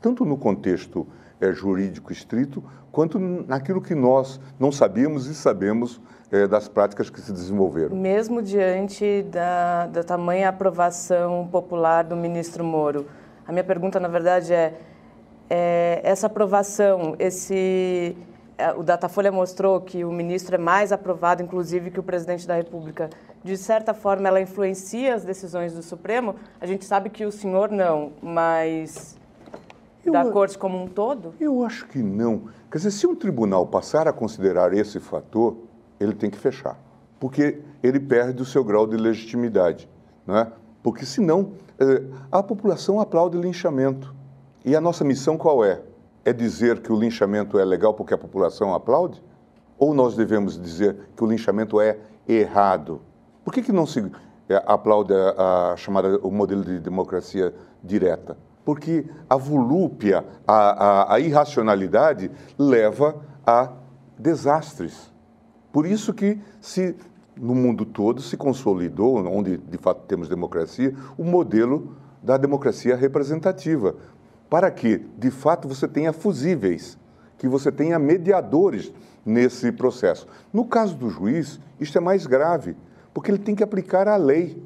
[0.00, 1.04] tanto no contexto
[1.40, 6.00] é, jurídico estrito, quanto naquilo que nós não sabíamos e sabemos
[6.30, 7.96] é, das práticas que se desenvolveram.
[7.96, 13.06] Mesmo diante da, da tamanha aprovação popular do ministro Moro,
[13.46, 14.74] a minha pergunta, na verdade, é,
[15.48, 18.16] é essa aprovação, esse
[18.60, 22.54] é, o Datafolha mostrou que o ministro é mais aprovado, inclusive, que o presidente da
[22.54, 23.08] República.
[23.42, 26.36] De certa forma, ela influencia as decisões do Supremo.
[26.60, 29.18] A gente sabe que o senhor não, mas
[30.04, 31.34] eu, da corte como um todo?
[31.40, 32.48] Eu acho que não.
[32.70, 35.56] Quer dizer, se um tribunal passar a considerar esse fator,
[35.98, 36.78] ele tem que fechar,
[37.18, 39.88] porque ele perde o seu grau de legitimidade,
[40.26, 40.50] não é?
[40.82, 41.52] Porque senão
[42.30, 44.14] a população aplaude linchamento.
[44.64, 45.82] E a nossa missão qual é?
[46.24, 49.22] É dizer que o linchamento é legal porque a população aplaude?
[49.78, 53.00] Ou nós devemos dizer que o linchamento é errado?
[53.42, 54.00] Por que, que não se
[54.50, 58.36] eh, aplaude a, a chamada o modelo de democracia direta?
[58.64, 63.72] Porque a volúpia, a, a, a irracionalidade leva a
[64.18, 65.12] desastres.
[65.72, 66.94] Por isso que se
[67.36, 73.96] no mundo todo se consolidou, onde de fato temos democracia, o modelo da democracia representativa,
[74.48, 76.98] para que de fato você tenha fusíveis,
[77.38, 78.92] que você tenha mediadores
[79.24, 80.26] nesse processo.
[80.52, 82.76] No caso do juiz, isto é mais grave,
[83.14, 84.62] porque ele tem que aplicar a lei.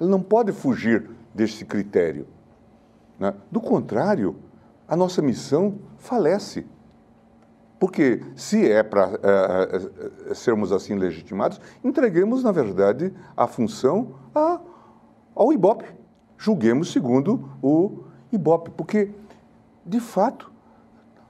[0.00, 2.26] Ele não pode fugir desse critério.
[3.18, 3.34] Né?
[3.50, 4.36] Do contrário,
[4.88, 6.66] a nossa missão falece.
[7.78, 14.60] Porque se é para é, é, sermos assim legitimados, entreguemos, na verdade, a função a,
[15.34, 15.84] ao IBOP.
[16.38, 18.70] Julguemos segundo o IBOP.
[18.70, 19.10] Porque,
[19.84, 20.50] de fato,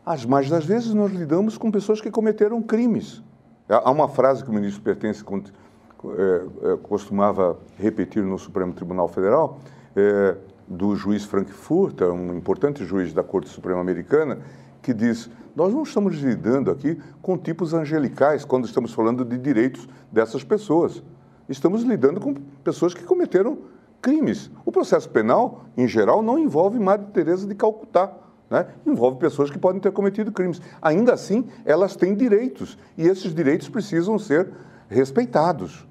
[0.04, 3.22] as mais das vezes nós lidamos com pessoas que cometeram crimes.
[3.68, 9.58] Há uma frase que o ministro Pertence é, costumava repetir no Supremo Tribunal Federal,
[9.96, 14.38] é, do juiz Frankfurter, um importante juiz da Corte Suprema Americana,
[14.82, 19.88] que diz: Nós não estamos lidando aqui com tipos angelicais quando estamos falando de direitos
[20.10, 21.02] dessas pessoas.
[21.48, 23.58] Estamos lidando com pessoas que cometeram
[24.00, 24.50] crimes.
[24.64, 28.12] O processo penal, em geral, não envolve Madre Teresa de Calcutá.
[28.50, 28.66] Né?
[28.86, 30.60] Envolve pessoas que podem ter cometido crimes.
[30.80, 34.50] Ainda assim, elas têm direitos e esses direitos precisam ser
[34.88, 35.86] respeitados.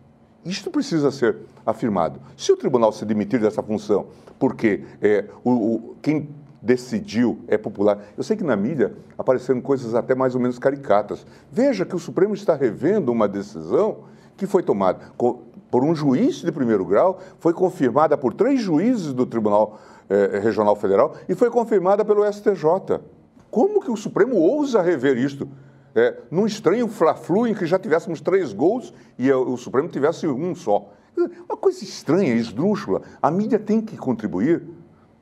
[0.45, 2.19] Isto precisa ser afirmado.
[2.35, 4.07] Se o tribunal se demitir dessa função
[4.39, 6.29] porque é, o, o, quem
[6.61, 7.99] decidiu é popular.
[8.17, 11.25] Eu sei que na mídia apareceram coisas até mais ou menos caricatas.
[11.51, 14.05] Veja que o Supremo está revendo uma decisão
[14.37, 19.25] que foi tomada por um juiz de primeiro grau, foi confirmada por três juízes do
[19.25, 22.99] Tribunal eh, Regional Federal e foi confirmada pelo STJ.
[23.49, 25.47] Como que o Supremo ousa rever isto?
[25.95, 30.55] É, num estranho fla-flu em que já tivéssemos três gols e o Supremo tivesse um
[30.55, 30.89] só.
[31.17, 33.01] Uma coisa estranha, esdrúxula.
[33.21, 34.63] A mídia tem que contribuir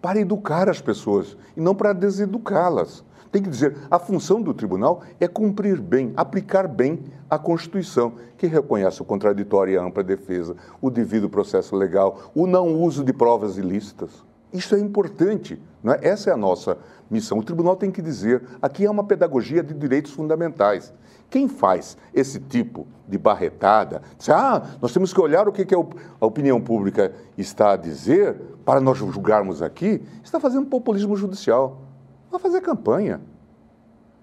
[0.01, 3.03] para educar as pessoas e não para deseducá-las.
[3.31, 6.99] Tem que dizer, a função do tribunal é cumprir bem, aplicar bem
[7.29, 12.45] a Constituição, que reconhece o contraditório e a ampla defesa, o devido processo legal, o
[12.45, 14.09] não uso de provas ilícitas.
[14.51, 15.99] Isso é importante, não é?
[16.01, 16.77] essa é a nossa
[17.09, 17.37] missão.
[17.37, 20.93] O tribunal tem que dizer, aqui é uma pedagogia de direitos fundamentais.
[21.31, 25.73] Quem faz esse tipo de barretada, diz, ah, nós temos que olhar o que, que
[25.73, 31.83] a opinião pública está a dizer para nós julgarmos aqui, está fazendo populismo judicial.
[32.29, 33.21] Vai fazer campanha.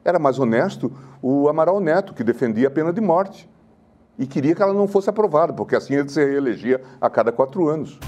[0.04, 0.92] Era mais honesto
[1.22, 3.48] o Amaral Neto, que defendia a pena de morte
[4.18, 7.68] e queria que ela não fosse aprovada, porque assim ele se reelegia a cada quatro
[7.68, 7.98] anos.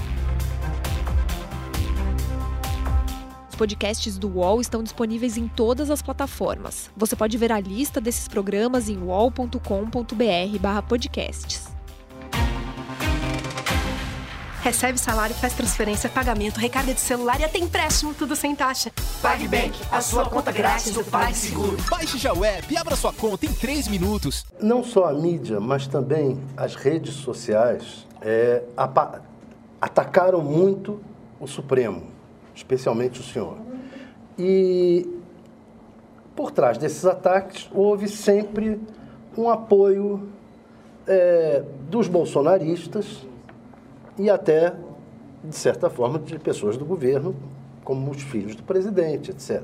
[3.61, 6.89] Podcasts do UOL estão disponíveis em todas as plataformas.
[6.97, 11.69] Você pode ver a lista desses programas em uol.com.br/podcasts.
[14.63, 18.91] Recebe salário, faz transferência, pagamento, recarga de celular e até empréstimo, tudo sem taxa.
[19.21, 21.77] PagBank, a sua conta grátis do PagSeguro.
[21.87, 24.43] Baixe já o app e abra sua conta em 3 minutos.
[24.59, 28.63] Não só a mídia, mas também as redes sociais é,
[29.79, 30.99] atacaram muito
[31.39, 32.20] o Supremo
[32.55, 33.57] especialmente o senhor.
[34.37, 35.07] E
[36.35, 38.79] por trás desses ataques houve sempre
[39.37, 40.29] um apoio
[41.07, 43.25] é, dos bolsonaristas
[44.17, 44.73] e até,
[45.43, 47.35] de certa forma, de pessoas do governo,
[47.83, 49.63] como os filhos do presidente, etc.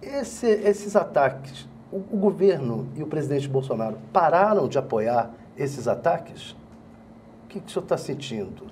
[0.00, 6.52] Esse, esses ataques, o, o governo e o presidente Bolsonaro pararam de apoiar esses ataques?
[7.44, 8.66] O que, que o senhor está sentindo?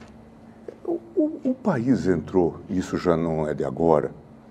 [0.85, 4.11] O, o, o, país entrou, isso já não é de agora,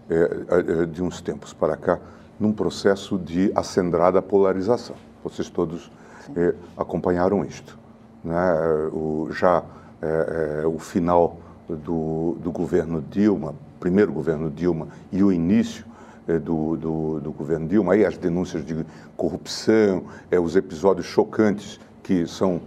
[0.09, 1.99] é, é, é, de uns tempos para cá,
[2.39, 4.95] num processo de acendrada polarização.
[5.23, 5.91] Vocês todos
[6.35, 7.77] é, acompanharam isto.
[8.23, 8.35] Né?
[8.91, 9.63] O, já
[10.01, 11.37] é, é, o final
[11.69, 15.85] do, do, governo Dilma, primeiro governo Dilma, e o início
[16.43, 20.05] do, do, do, governo Dilma, aí as denúncias de corrupção,
[20.41, 22.61] os episódios chocantes que são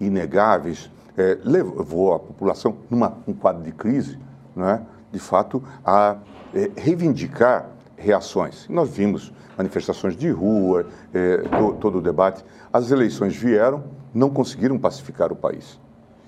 [0.00, 4.18] inegáveis é, levou a população, num um quadro de crise,
[4.56, 4.80] é,
[5.12, 6.16] de fato, a
[6.54, 8.68] é, reivindicar reações.
[8.68, 12.44] Nós vimos manifestações de rua, é, do, todo o debate.
[12.72, 15.78] As eleições vieram, não conseguiram pacificar o país.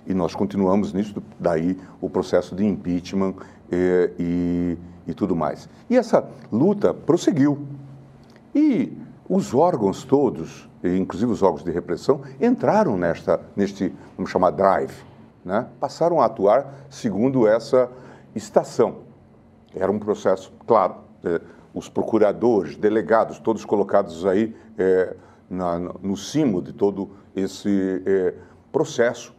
[0.07, 3.35] E nós continuamos nisso, daí o processo de impeachment
[3.71, 5.69] é, e, e tudo mais.
[5.91, 7.67] E essa luta prosseguiu.
[8.55, 8.97] E
[9.29, 14.95] os órgãos todos, inclusive os órgãos de repressão, entraram nesta, neste, vamos chamar, drive.
[15.45, 15.67] Né?
[15.81, 17.91] Passaram a atuar segundo essa
[18.35, 18.99] estação.
[19.75, 21.41] Era um processo, claro, é,
[21.75, 25.15] os procuradores, delegados, todos colocados aí é,
[25.49, 28.35] na, no cimo de todo esse é,
[28.73, 29.35] processo.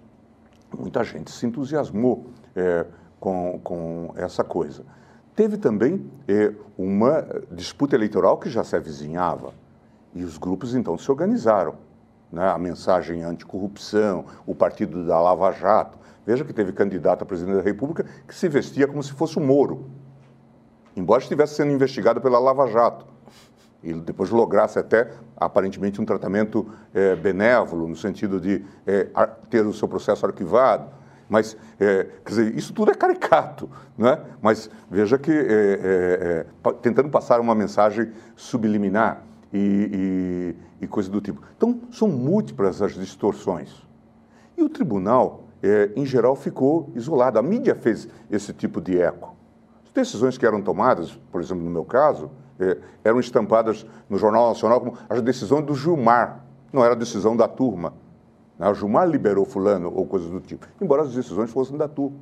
[0.78, 2.26] Muita gente se entusiasmou
[3.20, 4.84] com, com essa coisa.
[5.34, 6.12] Teve também
[6.78, 9.54] uma disputa eleitoral que já se avizinhava
[10.18, 11.76] E os grupos então se organizaram.
[12.32, 12.50] Né?
[12.50, 16.00] A mensagem anticorrupção, o partido da Lava Jato.
[16.26, 19.42] Veja que teve candidato a presidente da República que se vestia como se fosse o
[19.42, 19.86] Moro,
[20.96, 23.06] embora estivesse sendo investigado pela Lava Jato.
[23.84, 29.08] E depois lograsse até, aparentemente, um tratamento é, benévolo, no sentido de é,
[29.52, 30.90] ter o seu processo arquivado.
[31.30, 34.20] Mas, é, quer dizer, isso tudo é caricato, não é?
[34.42, 35.32] Mas veja que,
[36.82, 41.42] tentando passar uma mensagem subliminar e, e, e coisa do tipo.
[41.56, 43.86] Então, são múltiplas as distorções.
[44.58, 47.40] E o tribunal, é, em geral, ficou isolado.
[47.40, 49.36] A mídia fez esse tipo de eco.
[49.86, 54.50] As decisões que eram tomadas, por exemplo, no meu caso, é, eram estampadas no Jornal
[54.50, 57.94] Nacional como as decisões do Gilmar, não era decisão da turma.
[58.58, 58.68] Né?
[58.70, 62.18] O Gilmar liberou fulano ou coisas do tipo, embora as decisões fossem da turma.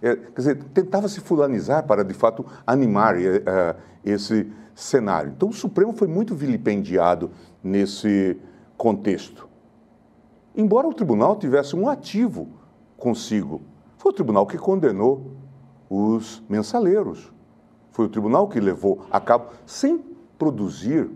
[0.00, 5.32] É, quer dizer, tentava se fulanizar para, de fato, animar é, é esse cenário.
[5.36, 7.30] Então, o Supremo foi muito vilipendiado
[7.62, 8.38] nesse
[8.76, 9.48] contexto.
[10.54, 12.48] Embora o tribunal tivesse um ativo
[12.96, 13.62] consigo,
[13.96, 15.32] foi o tribunal que condenou
[15.90, 17.32] os mensaleiros.
[17.90, 20.04] Foi o tribunal que levou a cabo, sem
[20.38, 21.10] produzir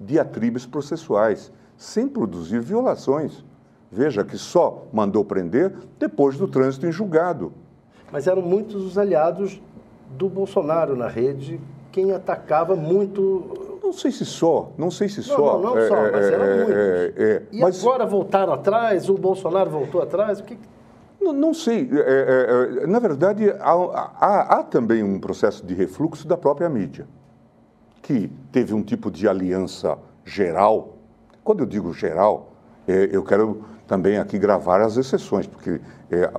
[0.00, 3.44] diatribes processuais, sem produzir violações.
[3.90, 7.52] Veja que só mandou prender depois do trânsito em julgado.
[8.10, 9.60] Mas eram muitos os aliados
[10.10, 11.60] do Bolsonaro na rede
[11.98, 13.80] quem atacava muito.
[13.82, 15.58] Não sei se só, não sei se só.
[15.58, 16.74] Não, não é, só, mas eram é, muitos.
[16.74, 17.82] É, é, e mas...
[17.82, 19.08] agora voltaram atrás?
[19.08, 20.40] O Bolsonaro voltou atrás?
[20.40, 20.58] O que...
[21.20, 21.88] Não, não sei.
[21.92, 23.72] É, é, na verdade, há,
[24.20, 27.06] há, há também um processo de refluxo da própria mídia,
[28.02, 30.96] que teve um tipo de aliança geral.
[31.42, 32.52] Quando eu digo geral,
[32.86, 35.80] eu quero também aqui gravar as exceções, porque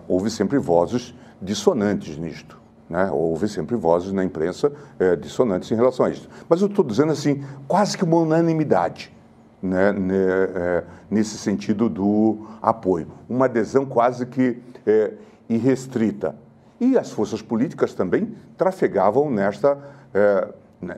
[0.08, 2.60] houve sempre vozes dissonantes nisto.
[2.90, 3.10] Né?
[3.12, 6.28] Houve sempre vozes na imprensa é, dissonantes em relação a isso.
[6.48, 9.14] Mas eu estou dizendo assim, quase que uma unanimidade
[9.62, 13.08] né, né, é, nesse sentido do apoio.
[13.30, 15.14] Uma adesão quase que é,
[15.48, 16.36] irrestrita.
[16.80, 19.78] E as forças políticas também trafegavam nesta,
[20.14, 20.48] é,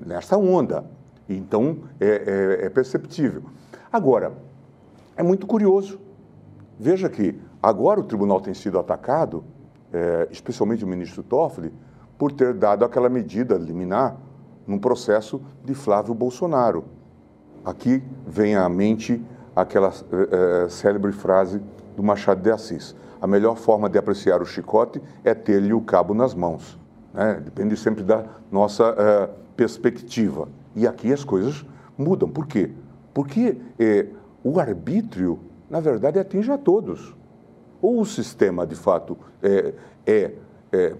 [0.05, 0.85] nesta onda.
[1.27, 3.43] Então, é, é, é perceptível.
[3.91, 4.31] Agora,
[5.17, 5.99] é muito curioso.
[6.79, 9.43] Veja que agora o tribunal tem sido atacado
[9.93, 11.71] é, especialmente o ministro Toffoli,
[12.17, 14.15] por ter dado aquela medida liminar
[14.65, 16.85] num processo de Flávio Bolsonaro.
[17.65, 19.23] Aqui vem à mente
[19.55, 21.61] aquela é, célebre frase
[21.95, 26.13] do Machado de Assis: a melhor forma de apreciar o chicote é ter-lhe o cabo
[26.13, 26.79] nas mãos.
[27.13, 27.41] Né?
[27.43, 30.47] Depende sempre da nossa é, perspectiva.
[30.75, 31.65] E aqui as coisas
[31.97, 32.29] mudam.
[32.29, 32.71] Por quê?
[33.13, 33.57] Porque
[34.41, 35.37] o arbítrio,
[35.69, 37.13] na verdade, atinge a todos
[37.81, 39.73] ou o sistema, de fato, é,
[40.05, 40.33] é,
[40.71, 40.95] é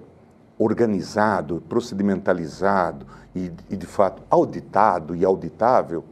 [0.57, 6.03] organizado, procedimentalizado e, e, de fato, auditado e auditável,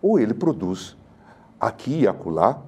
[0.00, 0.96] ou ele produz
[1.60, 2.62] aqui e acolá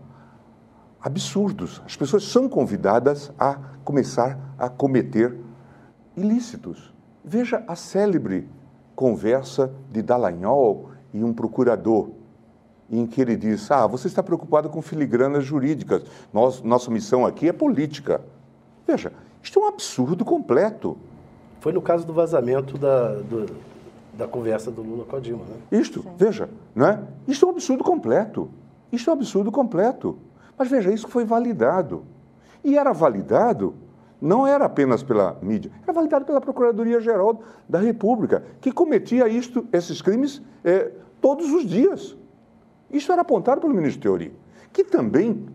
[1.00, 1.80] absurdos.
[1.84, 5.38] As pessoas são convidadas a começar a cometer
[6.16, 6.92] ilícitos.
[7.24, 8.48] Veja a célebre
[8.94, 12.10] conversa de Dallagnol e um procurador
[12.90, 17.48] em que ele diz: Ah, você está preocupado com filigranas jurídicas, Nós, nossa missão aqui
[17.48, 18.20] é política.
[18.86, 20.96] Veja, isto é um absurdo completo.
[21.60, 23.46] Foi no caso do vazamento da, do,
[24.14, 25.78] da conversa do Lula com a Dilma, né?
[25.78, 26.10] Isto, Sim.
[26.16, 27.00] veja, não é?
[27.28, 28.50] Isto é um absurdo completo.
[28.90, 30.18] Isto é um absurdo completo.
[30.58, 32.04] Mas veja, isso foi validado.
[32.64, 33.74] E era validado,
[34.20, 40.02] não era apenas pela mídia, era validado pela Procuradoria-Geral da República, que cometia isto, esses
[40.02, 42.16] crimes é, todos os dias.
[42.90, 44.32] Isso era apontado pelo ministro Teori,
[44.72, 45.46] que também,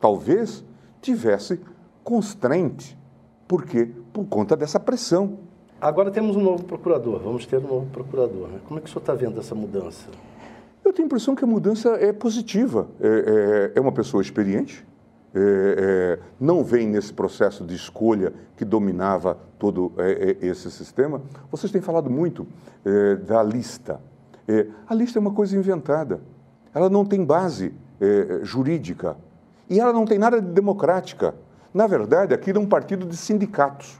[0.00, 0.64] talvez,
[1.00, 1.60] tivesse
[2.04, 2.96] constrente.
[3.48, 3.90] Por quê?
[4.12, 5.38] Por conta dessa pressão.
[5.80, 8.48] Agora temos um novo procurador, vamos ter um novo procurador.
[8.48, 8.60] Né?
[8.66, 10.08] Como é que o senhor está vendo essa mudança?
[10.84, 12.88] Eu tenho a impressão que a mudança é positiva.
[13.00, 14.86] É, é, é uma pessoa experiente,
[15.34, 21.22] é, é não vem nesse processo de escolha que dominava todo é, é, esse sistema.
[21.50, 22.46] Vocês têm falado muito
[23.26, 24.00] da lista.
[24.86, 26.20] a lista é uma coisa inventada
[26.76, 29.16] ela não tem base é, jurídica
[29.66, 31.34] e ela não tem nada de democrática.
[31.72, 33.98] Na verdade, aquilo é um partido de sindicatos.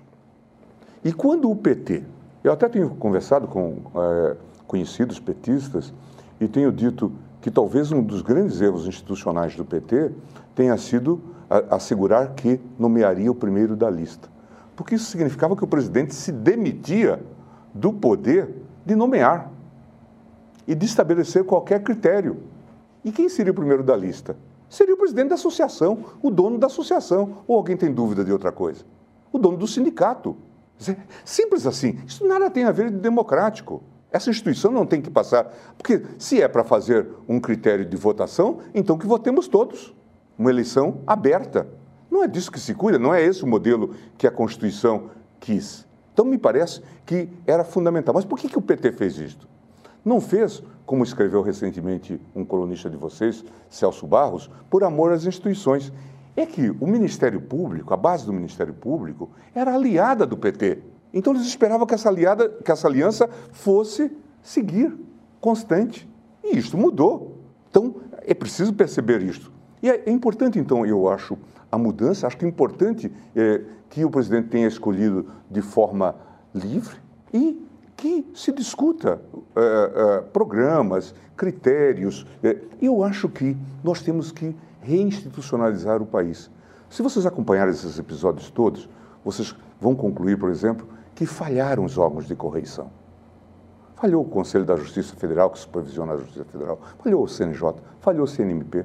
[1.03, 2.05] E quando o PT,
[2.45, 5.95] eu até tenho conversado com é, conhecidos petistas
[6.39, 7.11] e tenho dito
[7.41, 10.13] que talvez um dos grandes erros institucionais do PT
[10.55, 11.19] tenha sido
[11.71, 14.29] assegurar que nomearia o primeiro da lista.
[14.77, 17.23] Porque isso significava que o presidente se demitia
[17.73, 18.55] do poder
[18.85, 19.51] de nomear
[20.69, 22.37] e de estabelecer qualquer critério.
[23.07, 24.37] E quem seria o primeiro da lista?
[24.69, 27.45] Seria o presidente da associação, o dono da associação.
[27.47, 28.85] Ou alguém tem dúvida de outra coisa?
[29.31, 30.37] O dono do sindicato.
[31.25, 32.01] Simples assim.
[32.05, 33.81] Isso nada tem a ver de democrático.
[34.11, 35.55] Essa instituição não tem que passar.
[35.79, 39.95] Porque se é para fazer um critério de votação, então que votemos todos.
[40.37, 41.69] Uma eleição aberta.
[42.11, 45.87] Não é disso que se cuida, não é esse o modelo que a Constituição quis.
[46.13, 48.13] Então, me parece que era fundamental.
[48.17, 49.47] Mas por que, que o PT fez isto?
[50.05, 55.93] Não fez, como escreveu recentemente um colunista de vocês, Celso Barros, por amor às instituições.
[56.37, 60.79] É que o Ministério Público, a base do Ministério Público, era aliada do PT.
[61.13, 64.13] Então eles esperavam que essa, aliada, que essa aliança fosse
[64.43, 64.97] seguir
[65.41, 66.09] constante.
[66.45, 67.39] E isto mudou.
[67.71, 69.51] Então é preciso perceber isto.
[69.83, 71.37] E é, é importante, então, eu acho,
[71.71, 72.27] a mudança.
[72.27, 76.15] Acho que é importante é, que o presidente tenha escolhido de forma
[76.55, 76.97] livre
[77.33, 77.66] e
[77.97, 79.21] que se discuta
[79.55, 82.27] é, é, programas, critérios.
[82.43, 86.51] É, eu acho que nós temos que reinstitucionalizar o país.
[86.91, 88.89] Se vocês acompanharem esses episódios todos,
[89.25, 92.91] vocês vão concluir, por exemplo, que falharam os órgãos de correição.
[93.97, 98.25] Falhou o Conselho da Justiça Federal, que supervisiona a Justiça Federal, falhou o CNJ, falhou
[98.25, 98.85] o CNMP,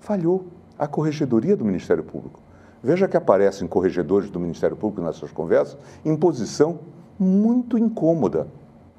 [0.00, 0.46] falhou
[0.78, 2.40] a Corregedoria do Ministério Público.
[2.82, 6.80] Veja que aparecem corregedores do Ministério Público nessas conversas em posição
[7.18, 8.48] muito incômoda.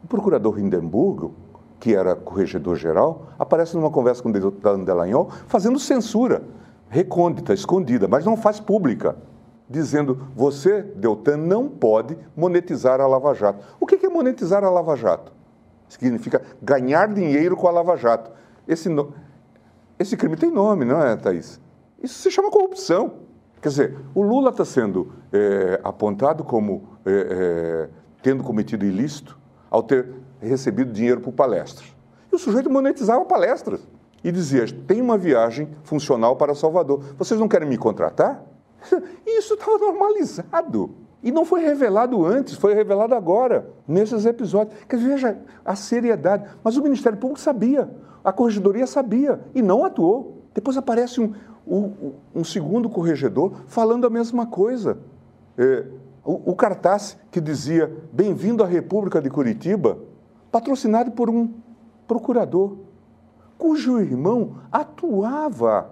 [0.04, 1.32] O procurador Hindenburg,
[1.80, 6.44] que era corregedor geral, aparece numa conversa com o deputado Delanhol fazendo censura,
[6.90, 9.16] recôndita, escondida, mas não faz pública
[9.70, 13.66] dizendo: você, Deltan, não pode monetizar a Lava Jato.
[13.80, 15.32] O que é monetizar a Lava Jato?
[15.88, 18.32] Significa ganhar dinheiro com a Lava Jato.
[18.68, 19.14] Esse, no...
[20.00, 21.60] Esse crime tem nome, não é, Thaís?
[22.02, 23.14] Isso se chama corrupção.
[23.62, 27.90] Quer dizer, o Lula está sendo é, apontado como é,
[28.26, 29.38] tendo cometido ilícito
[29.70, 30.10] ao ter
[30.42, 31.96] recebido dinheiro por palestras.
[32.32, 33.88] E o sujeito monetizava palestras
[34.24, 37.04] e dizia: tem uma viagem funcional para Salvador.
[37.20, 38.44] Vocês não querem me contratar?
[39.28, 40.90] Isso estava normalizado.
[41.22, 44.76] E não foi revelado antes, foi revelado agora, nesses episódios.
[44.90, 46.50] Quer dizer, veja a seriedade.
[46.64, 47.88] Mas o Ministério Público sabia,
[48.24, 50.42] a Corregedoria sabia e não atuou.
[50.52, 51.32] Depois aparece um,
[51.68, 54.98] um, um segundo corregedor falando a mesma coisa.
[55.58, 55.86] É,
[56.26, 59.98] o, o cartaz que dizia Bem-vindo à República de Curitiba,
[60.52, 61.54] patrocinado por um
[62.08, 62.76] procurador,
[63.58, 65.92] cujo irmão atuava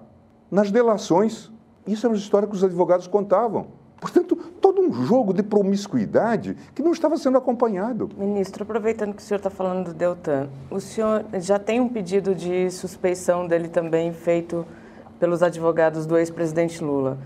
[0.51, 1.53] nas delações
[1.86, 3.67] isso era uma história que os advogados contavam.
[3.99, 8.09] Portanto, todo um jogo de promiscuidade que não estava sendo acompanhado.
[8.17, 12.36] Ministro, aproveitando que o senhor está falando do Deltan, o senhor já tem um pedido
[12.36, 14.65] de suspeição dele também feito
[15.19, 17.17] pelos advogados do ex-presidente Lula.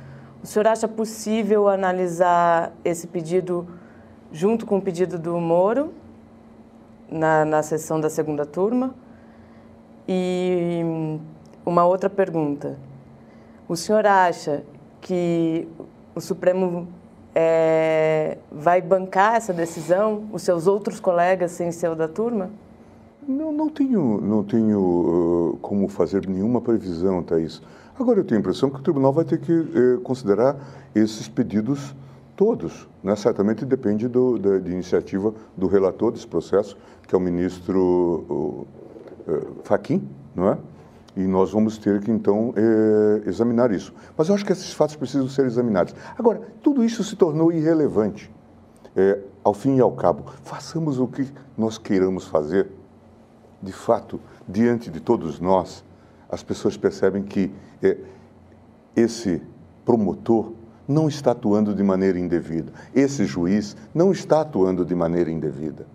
[0.44, 3.68] O senhor acha possível analisar esse pedido
[4.32, 5.92] junto com o pedido do Moro
[7.10, 8.94] na, na sessão da segunda turma?
[10.08, 10.82] E
[11.66, 12.78] uma outra pergunta.
[13.68, 14.64] O senhor acha
[15.02, 15.68] que
[16.16, 16.88] o Supremo
[17.36, 22.50] é, vai bancar essa decisão, os seus outros colegas sem ser o da turma?
[23.28, 27.62] Não, não tenho, não tenho como fazer nenhuma previsão, Thaís.
[28.00, 30.56] Agora, eu tenho a impressão que o tribunal vai ter que uh, considerar
[30.94, 31.96] esses pedidos
[32.36, 32.88] todos.
[33.04, 33.16] Né?
[33.16, 36.78] Certamente depende do, da de iniciativa do relator desse processo,
[37.08, 38.68] que é o ministro uh,
[39.64, 40.58] Faquim, não é?
[41.16, 43.92] E nós vamos ter que, então, é, examinar isso.
[44.16, 45.96] Mas eu acho que esses fatos precisam ser examinados.
[46.16, 48.32] Agora, tudo isso se tornou irrelevante.
[48.96, 51.28] É, ao fim e ao cabo, façamos o que
[51.58, 52.68] nós queiramos fazer.
[53.60, 55.84] De fato, diante de todos nós,
[56.30, 57.52] as pessoas percebem que
[57.82, 57.98] é,
[58.96, 59.42] esse
[59.86, 60.54] promotor
[60.88, 65.86] não está atuando de maneira indevida, esse juiz não está atuando de maneira indevida.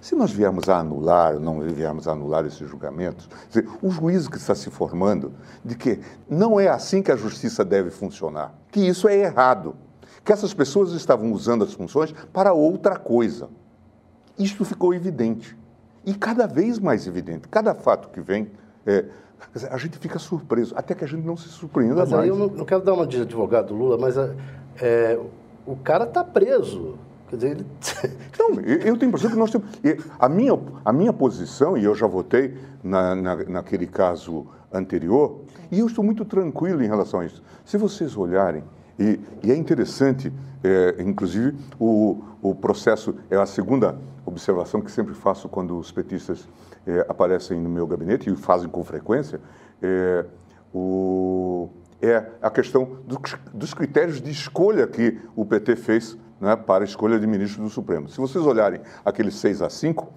[0.00, 4.38] Se nós viermos a anular, não viermos a anular esses julgamentos, dizer, o juízo que
[4.38, 5.32] está se formando
[5.64, 9.76] de que não é assim que a justiça deve funcionar, que isso é errado,
[10.24, 13.48] que essas pessoas estavam usando as funções para outra coisa.
[14.38, 15.56] Isto ficou evidente.
[16.04, 17.46] E cada vez mais evidente.
[17.48, 18.50] Cada fato que vem,
[18.86, 19.04] é,
[19.70, 22.22] a gente fica surpreso, até que a gente não se surpreenda mas mais.
[22.24, 24.34] Aí eu não, não, quero dar uma de advogado Lula, mas é,
[24.80, 25.20] é
[25.66, 26.96] o cara está preso.
[27.28, 27.66] Quer dizer, ele...
[28.36, 29.68] Não, eu tenho a impressão que nós temos.
[30.18, 35.78] A minha, a minha posição, e eu já votei na, na, naquele caso anterior, e
[35.78, 37.40] eu estou muito tranquilo em relação a isso.
[37.64, 38.64] Se vocês olharem,
[38.98, 40.32] e, e é interessante,
[40.64, 46.48] é, inclusive, o, o processo, é a segunda observação que sempre faço quando os petistas
[46.86, 49.40] é, aparecem no meu gabinete, e fazem com frequência,
[49.82, 50.24] é,
[50.72, 51.68] o,
[52.00, 53.20] é a questão do,
[53.52, 57.68] dos critérios de escolha que o PT fez né, para a escolha de ministro do
[57.68, 58.08] Supremo.
[58.08, 60.12] Se vocês olharem aqueles 6 a 5,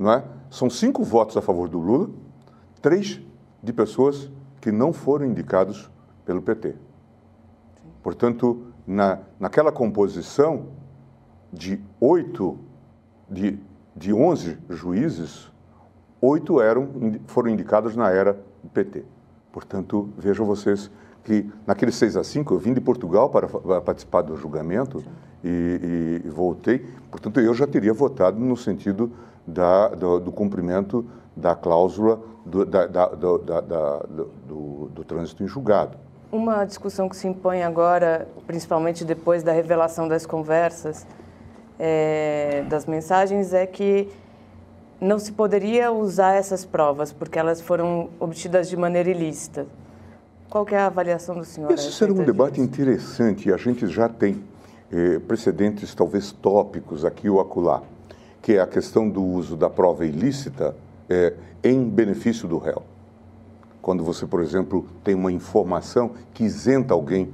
[0.00, 2.10] é, são cinco votos a favor do Lula,
[2.80, 3.20] três
[3.62, 5.90] de pessoas que não foram indicados
[6.24, 6.74] pelo PT.
[8.02, 10.68] Portanto, na, naquela composição
[11.52, 12.58] de oito,
[13.30, 13.58] de
[13.94, 15.50] de 11 juízes,
[16.22, 16.88] oito eram,
[17.26, 19.04] foram indicados na era do PT.
[19.52, 20.90] Portanto, vejam vocês
[21.24, 25.04] que naquele 6 a 5 eu vim de Portugal para, para participar do julgamento
[25.44, 26.86] e, e, e, voltei.
[27.10, 29.12] Portanto, eu já teria votado no sentido
[29.46, 31.04] da, do, do cumprimento
[31.36, 35.96] da cláusula do, da, da, do, do trânsito em julgado.
[36.30, 41.06] Uma discussão que se impõe agora, principalmente depois da revelação das conversas,
[41.78, 44.08] é, das mensagens, é que
[45.02, 49.66] não se poderia usar essas provas porque elas foram obtidas de maneira ilícita.
[50.48, 51.72] Qual é a avaliação do senhor?
[51.72, 54.44] Esse será um debate interessante e a gente já tem
[54.92, 57.82] eh, precedentes talvez tópicos aqui ou acolá,
[58.40, 60.76] que é a questão do uso da prova ilícita
[61.10, 61.34] eh,
[61.64, 62.84] em benefício do réu.
[63.80, 67.32] Quando você, por exemplo, tem uma informação que isenta alguém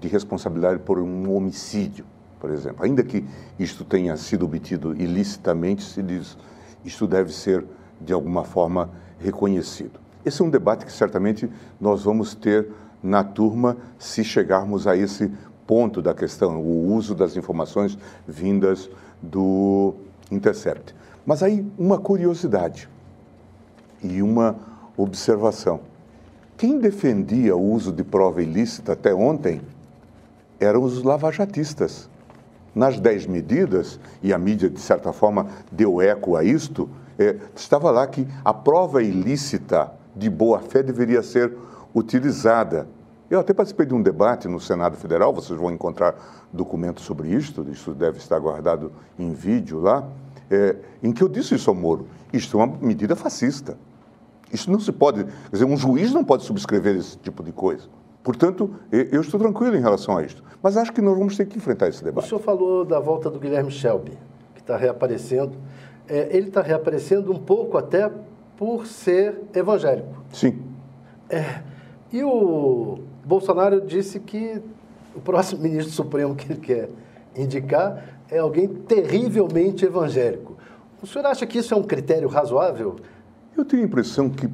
[0.00, 2.04] de responsabilidade por um homicídio,
[2.40, 3.24] por exemplo, ainda que
[3.60, 6.36] isto tenha sido obtido ilicitamente, se diz
[6.84, 7.64] isto deve ser,
[8.00, 9.98] de alguma forma, reconhecido.
[10.24, 12.68] Esse é um debate que certamente nós vamos ter
[13.02, 15.30] na turma se chegarmos a esse
[15.66, 18.90] ponto da questão, o uso das informações vindas
[19.22, 19.94] do
[20.30, 20.94] Intercept.
[21.24, 22.88] Mas aí, uma curiosidade
[24.02, 24.56] e uma
[24.96, 25.80] observação.
[26.56, 29.60] Quem defendia o uso de prova ilícita até ontem
[30.60, 32.08] eram os lavajatistas
[32.74, 37.90] nas dez medidas, e a mídia, de certa forma, deu eco a isto, é, estava
[37.90, 41.56] lá que a prova ilícita de boa-fé deveria ser
[41.94, 42.88] utilizada.
[43.30, 46.14] Eu até participei de um debate no Senado Federal, vocês vão encontrar
[46.52, 50.06] documentos sobre isto, isso deve estar guardado em vídeo lá,
[50.50, 52.06] é, em que eu disse isso ao Moro.
[52.32, 53.78] Isto é uma medida fascista.
[54.52, 57.84] Isso não se pode, quer dizer, um juiz não pode subscrever esse tipo de coisa.
[58.22, 60.42] Portanto, eu estou tranquilo em relação a isto.
[60.64, 62.24] Mas acho que nós vamos ter que enfrentar esse debate.
[62.24, 64.12] O senhor falou da volta do Guilherme Shelby,
[64.54, 65.58] que está reaparecendo.
[66.08, 68.10] É, ele está reaparecendo um pouco até
[68.56, 70.24] por ser evangélico.
[70.32, 70.62] Sim.
[71.28, 71.60] É,
[72.10, 74.62] e o Bolsonaro disse que
[75.14, 76.88] o próximo ministro supremo que ele quer
[77.36, 80.56] indicar é alguém terrivelmente evangélico.
[81.02, 82.96] O senhor acha que isso é um critério razoável?
[83.54, 84.48] Eu tenho a impressão que,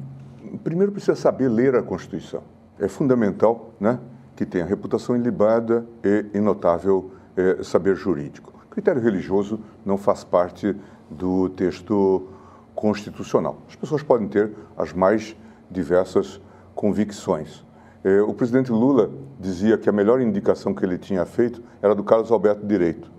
[0.61, 2.43] primeiro, precisa saber ler a Constituição
[2.81, 3.99] é fundamental né,
[4.41, 5.85] que tenha reputação ilibada
[6.33, 8.51] e notável é, saber jurídico.
[8.71, 10.75] Critério religioso não faz parte
[11.11, 12.27] do texto
[12.73, 13.59] constitucional.
[13.69, 15.35] As pessoas podem ter as mais
[15.69, 16.41] diversas
[16.73, 17.63] convicções.
[18.03, 22.03] É, o presidente Lula dizia que a melhor indicação que ele tinha feito era do
[22.03, 23.11] Carlos Alberto Direito,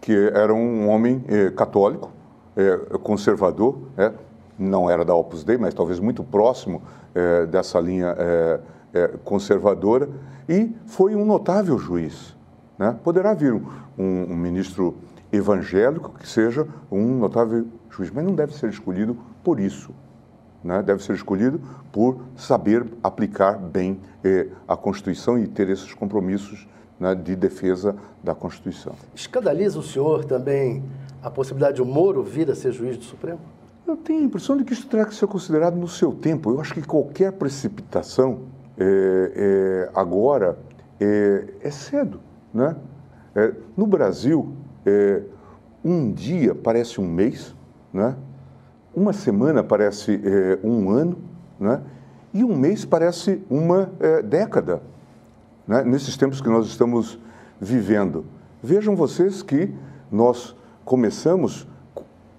[0.00, 2.12] que era um homem é, católico,
[3.02, 3.76] conservador,
[4.58, 6.80] não era da Opus Dei, mas talvez muito próximo
[7.50, 8.16] dessa linha
[8.96, 10.08] é, conservadora,
[10.48, 12.34] e foi um notável juiz.
[12.78, 12.96] Né?
[13.04, 13.62] Poderá vir um,
[13.98, 14.96] um, ministro
[15.30, 19.90] evangélico que seja um notável juiz, mas não deve ser escolhido por isso.
[20.64, 20.82] Né?
[20.82, 21.60] Deve ser escolhido
[21.92, 26.66] por saber aplicar bem é, a Constituição e ter esses compromissos
[26.98, 27.94] né, de defesa
[28.24, 28.94] da Constituição.
[29.14, 30.82] Escandaliza o senhor também
[31.22, 33.40] a possibilidade de o Moro vir a ser juiz do Supremo?
[33.86, 36.50] Eu tenho a impressão de que isso terá que ser considerado no seu tempo.
[36.50, 40.58] Eu acho que qualquer precipitação é, é, agora
[41.00, 42.20] é, é, cedo.
[42.52, 42.76] Né?
[43.34, 44.52] É, no Brasil,
[45.84, 47.54] um dia parece um mês,
[47.92, 48.16] né?
[48.94, 50.20] uma semana parece
[50.62, 51.18] um ano,
[51.58, 51.82] né?
[52.32, 53.90] e um mês parece uma
[54.24, 54.80] década,
[55.66, 55.82] né?
[55.82, 57.18] nesses tempos que nós estamos
[57.60, 58.24] vivendo.
[58.62, 59.74] Vejam vocês que
[60.10, 61.66] nós começamos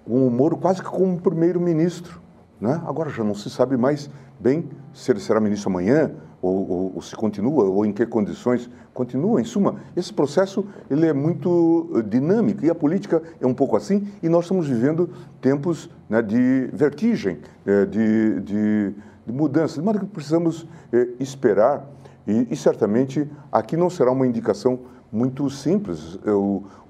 [0.06, 2.20] o Moro quase que como primeiro-ministro.
[2.58, 2.80] Né?
[2.86, 4.10] Agora já não se sabe mais
[4.40, 8.70] bem se ele será ministro amanhã, ou, ou, ou, se continua, ou em que condições
[8.94, 9.40] continua.
[9.40, 13.76] Em suma, esse processo ele é muito eh, dinâmico e a política é um pouco
[13.76, 15.10] assim, e nós estamos vivendo
[15.40, 18.94] tempos né, de vertigem, eh, de, de,
[19.26, 21.86] de, mudança, de modo que precisamos eh, esperar,
[22.26, 24.80] e, e, certamente aqui não será uma indicação
[25.10, 26.18] muito simples.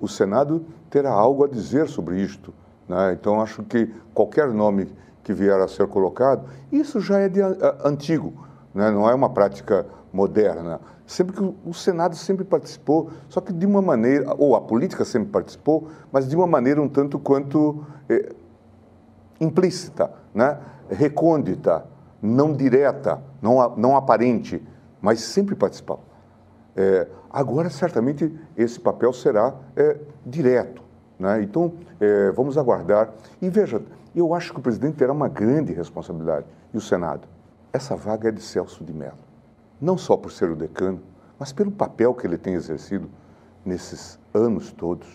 [0.01, 2.53] O, Senado terá algo a dizer sobre isto.
[2.89, 3.13] Né?
[3.13, 4.89] Então, acho que qualquer nome
[5.23, 7.41] que vier a ser colocado, isso já é de,
[7.85, 8.91] antigo, né?
[8.91, 10.81] não é uma prática moderna.
[11.07, 15.31] Sempre que o Senado sempre participou, só que de uma maneira, ou a política sempre
[15.31, 18.33] participou, mas de uma maneira um tanto quanto é,
[19.41, 20.59] implícita, né?
[20.91, 21.85] recôndita,
[22.21, 24.63] não direta, não, não aparente,
[25.01, 26.01] mas sempre participou.
[26.77, 30.83] É, agora, certamente, esse papel será é, direto.
[31.19, 31.43] Né?
[31.43, 33.11] Então, é, vamos aguardar.
[33.41, 33.83] E veja,
[34.15, 37.27] eu acho que o presidente terá uma grande responsabilidade, e o Senado.
[37.73, 39.19] Essa vaga é de Celso de Mello.
[39.81, 41.01] Não só por ser o decano,
[41.39, 43.09] mas pelo papel que ele tem exercido
[43.65, 45.07] nesses anos todos.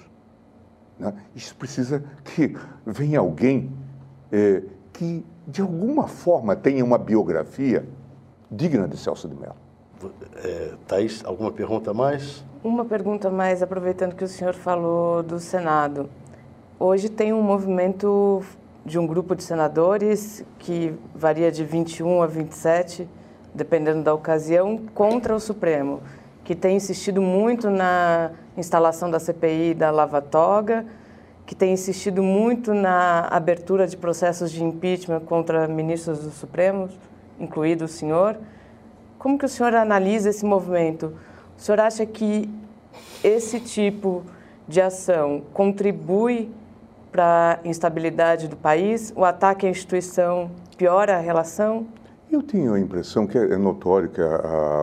[0.97, 1.13] Né?
[1.35, 3.71] Isso precisa que venha alguém
[4.31, 7.87] é, que, de alguma forma, tenha uma biografia
[8.49, 9.55] digna de Celso de Mello.
[10.35, 12.43] É, Thaís, alguma pergunta mais?
[12.63, 16.09] Uma pergunta mais, aproveitando que o senhor falou do Senado.
[16.79, 18.41] Hoje tem um movimento
[18.85, 23.07] de um grupo de senadores que varia de 21 a 27,
[23.53, 26.01] dependendo da ocasião, contra o Supremo,
[26.43, 30.85] que tem insistido muito na instalação da CPI da Lava Toga,
[31.45, 36.89] que tem insistido muito na abertura de processos de impeachment contra ministros do Supremo,
[37.39, 38.37] incluído o senhor.
[39.17, 41.13] Como que o senhor analisa esse movimento?
[41.57, 42.49] O senhor acha que
[43.23, 44.23] esse tipo
[44.67, 46.51] de ação contribui
[47.13, 49.13] para a instabilidade do país?
[49.15, 51.85] O ataque à instituição piora a relação?
[52.29, 54.19] Eu tenho a impressão que é notório que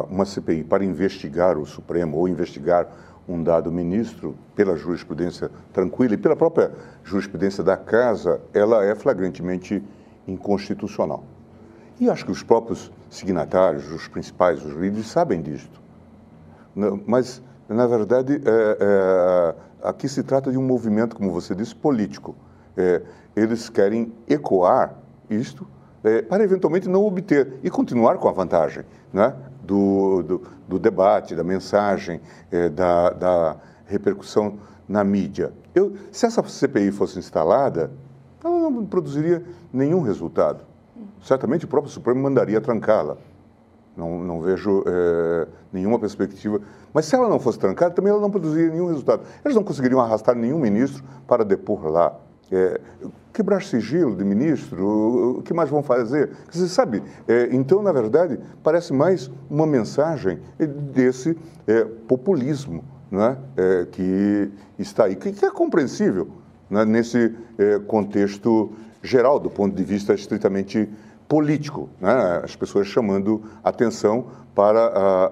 [0.08, 2.86] uma CPI para investigar o Supremo ou investigar
[3.28, 6.72] um dado ministro, pela jurisprudência tranquila e pela própria
[7.04, 9.82] jurisprudência da Casa, ela é flagrantemente
[10.26, 11.24] inconstitucional.
[12.00, 15.80] E acho que os próprios signatários, os principais, os líderes, sabem disto.
[17.06, 22.34] Mas, na verdade, é, é, aqui se trata de um movimento, como você disse, político.
[22.76, 23.02] É,
[23.34, 24.94] eles querem ecoar
[25.28, 25.66] isto
[26.02, 31.34] é, para eventualmente não obter e continuar com a vantagem né, do, do, do debate,
[31.34, 32.20] da mensagem,
[32.50, 33.56] é, da, da,
[33.86, 34.56] repercussão
[34.88, 35.52] na mídia.
[35.74, 37.90] Eu, se essa CPI fosse instalada,
[38.42, 40.64] ela não produziria nenhum resultado.
[41.20, 43.16] Certamente o próprio Supremo mandaria trancá-la.
[43.96, 46.60] Não, não vejo é, nenhuma perspectiva.
[46.92, 49.22] Mas se ela não fosse trancada, também ela não produziria nenhum resultado.
[49.44, 52.16] Eles não conseguiriam arrastar nenhum ministro para depor lá.
[52.52, 52.80] É,
[53.32, 56.30] quebrar sigilo de ministro, o que mais vão fazer?
[56.50, 60.40] Você sabe, é, então, na verdade, parece mais uma mensagem
[60.92, 61.36] desse
[61.66, 66.28] é, populismo né, é, que está aí, que, é compreensível
[66.68, 68.72] né, nesse é, contexto
[69.02, 70.88] geral, do ponto de vista estritamente
[71.30, 75.30] político, né, as pessoas chamando atenção para a,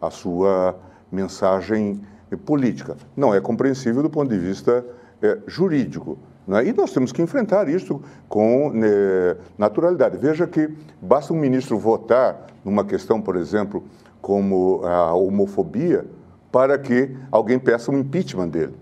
[0.00, 0.74] a, a sua
[1.12, 2.00] mensagem
[2.46, 2.96] política.
[3.14, 4.82] Não é compreensível do ponto de vista
[5.20, 6.18] é, jurídico.
[6.48, 6.68] Né?
[6.68, 10.16] E nós temos que enfrentar isso com né, naturalidade.
[10.16, 13.84] Veja que basta um ministro votar numa questão, por exemplo,
[14.22, 16.06] como a homofobia,
[16.50, 18.74] para que alguém peça um impeachment dele.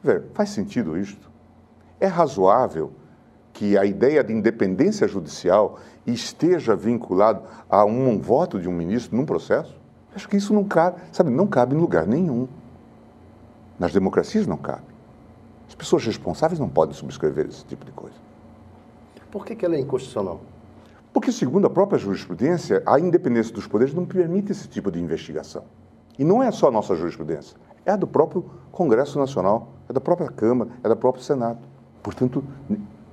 [0.00, 1.28] Veja, faz sentido isto?
[1.98, 2.92] É razoável
[3.56, 9.24] que a ideia de independência judicial esteja vinculado a um voto de um ministro num
[9.24, 9.74] processo?
[10.14, 12.46] Acho que isso não cabe, sabe, não cabe em lugar nenhum.
[13.78, 14.84] Nas democracias não cabe.
[15.66, 18.16] As pessoas responsáveis não podem subscrever esse tipo de coisa.
[19.30, 20.40] Por que, que ela é inconstitucional?
[21.10, 25.64] Porque, segundo a própria jurisprudência, a independência dos poderes não permite esse tipo de investigação.
[26.18, 30.00] E não é só a nossa jurisprudência, é a do próprio Congresso Nacional, é da
[30.00, 31.58] própria Câmara, é da própria Senado.
[32.02, 32.44] Portanto,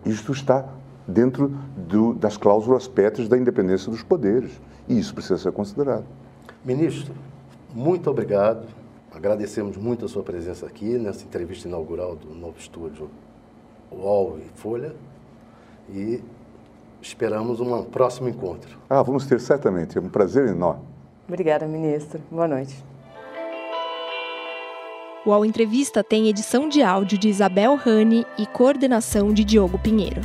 [0.05, 0.67] isto está
[1.07, 4.61] dentro do, das cláusulas pétreas da independência dos poderes.
[4.87, 6.05] E isso precisa ser considerado.
[6.63, 7.13] Ministro,
[7.73, 8.67] muito obrigado.
[9.11, 13.09] Agradecemos muito a sua presença aqui nessa entrevista inaugural do novo estúdio
[13.91, 14.95] UOL e Folha
[15.89, 16.23] e
[17.01, 18.77] esperamos um próximo encontro.
[18.89, 19.97] Ah, vamos ter certamente.
[19.97, 20.83] É um prazer enorme.
[21.27, 22.21] Obrigada, ministro.
[22.31, 22.92] Boa noite.
[25.25, 30.19] O UOL Entrevista tem edição de áudio de Isabel Rani e coordenação de Diogo Pinheiro.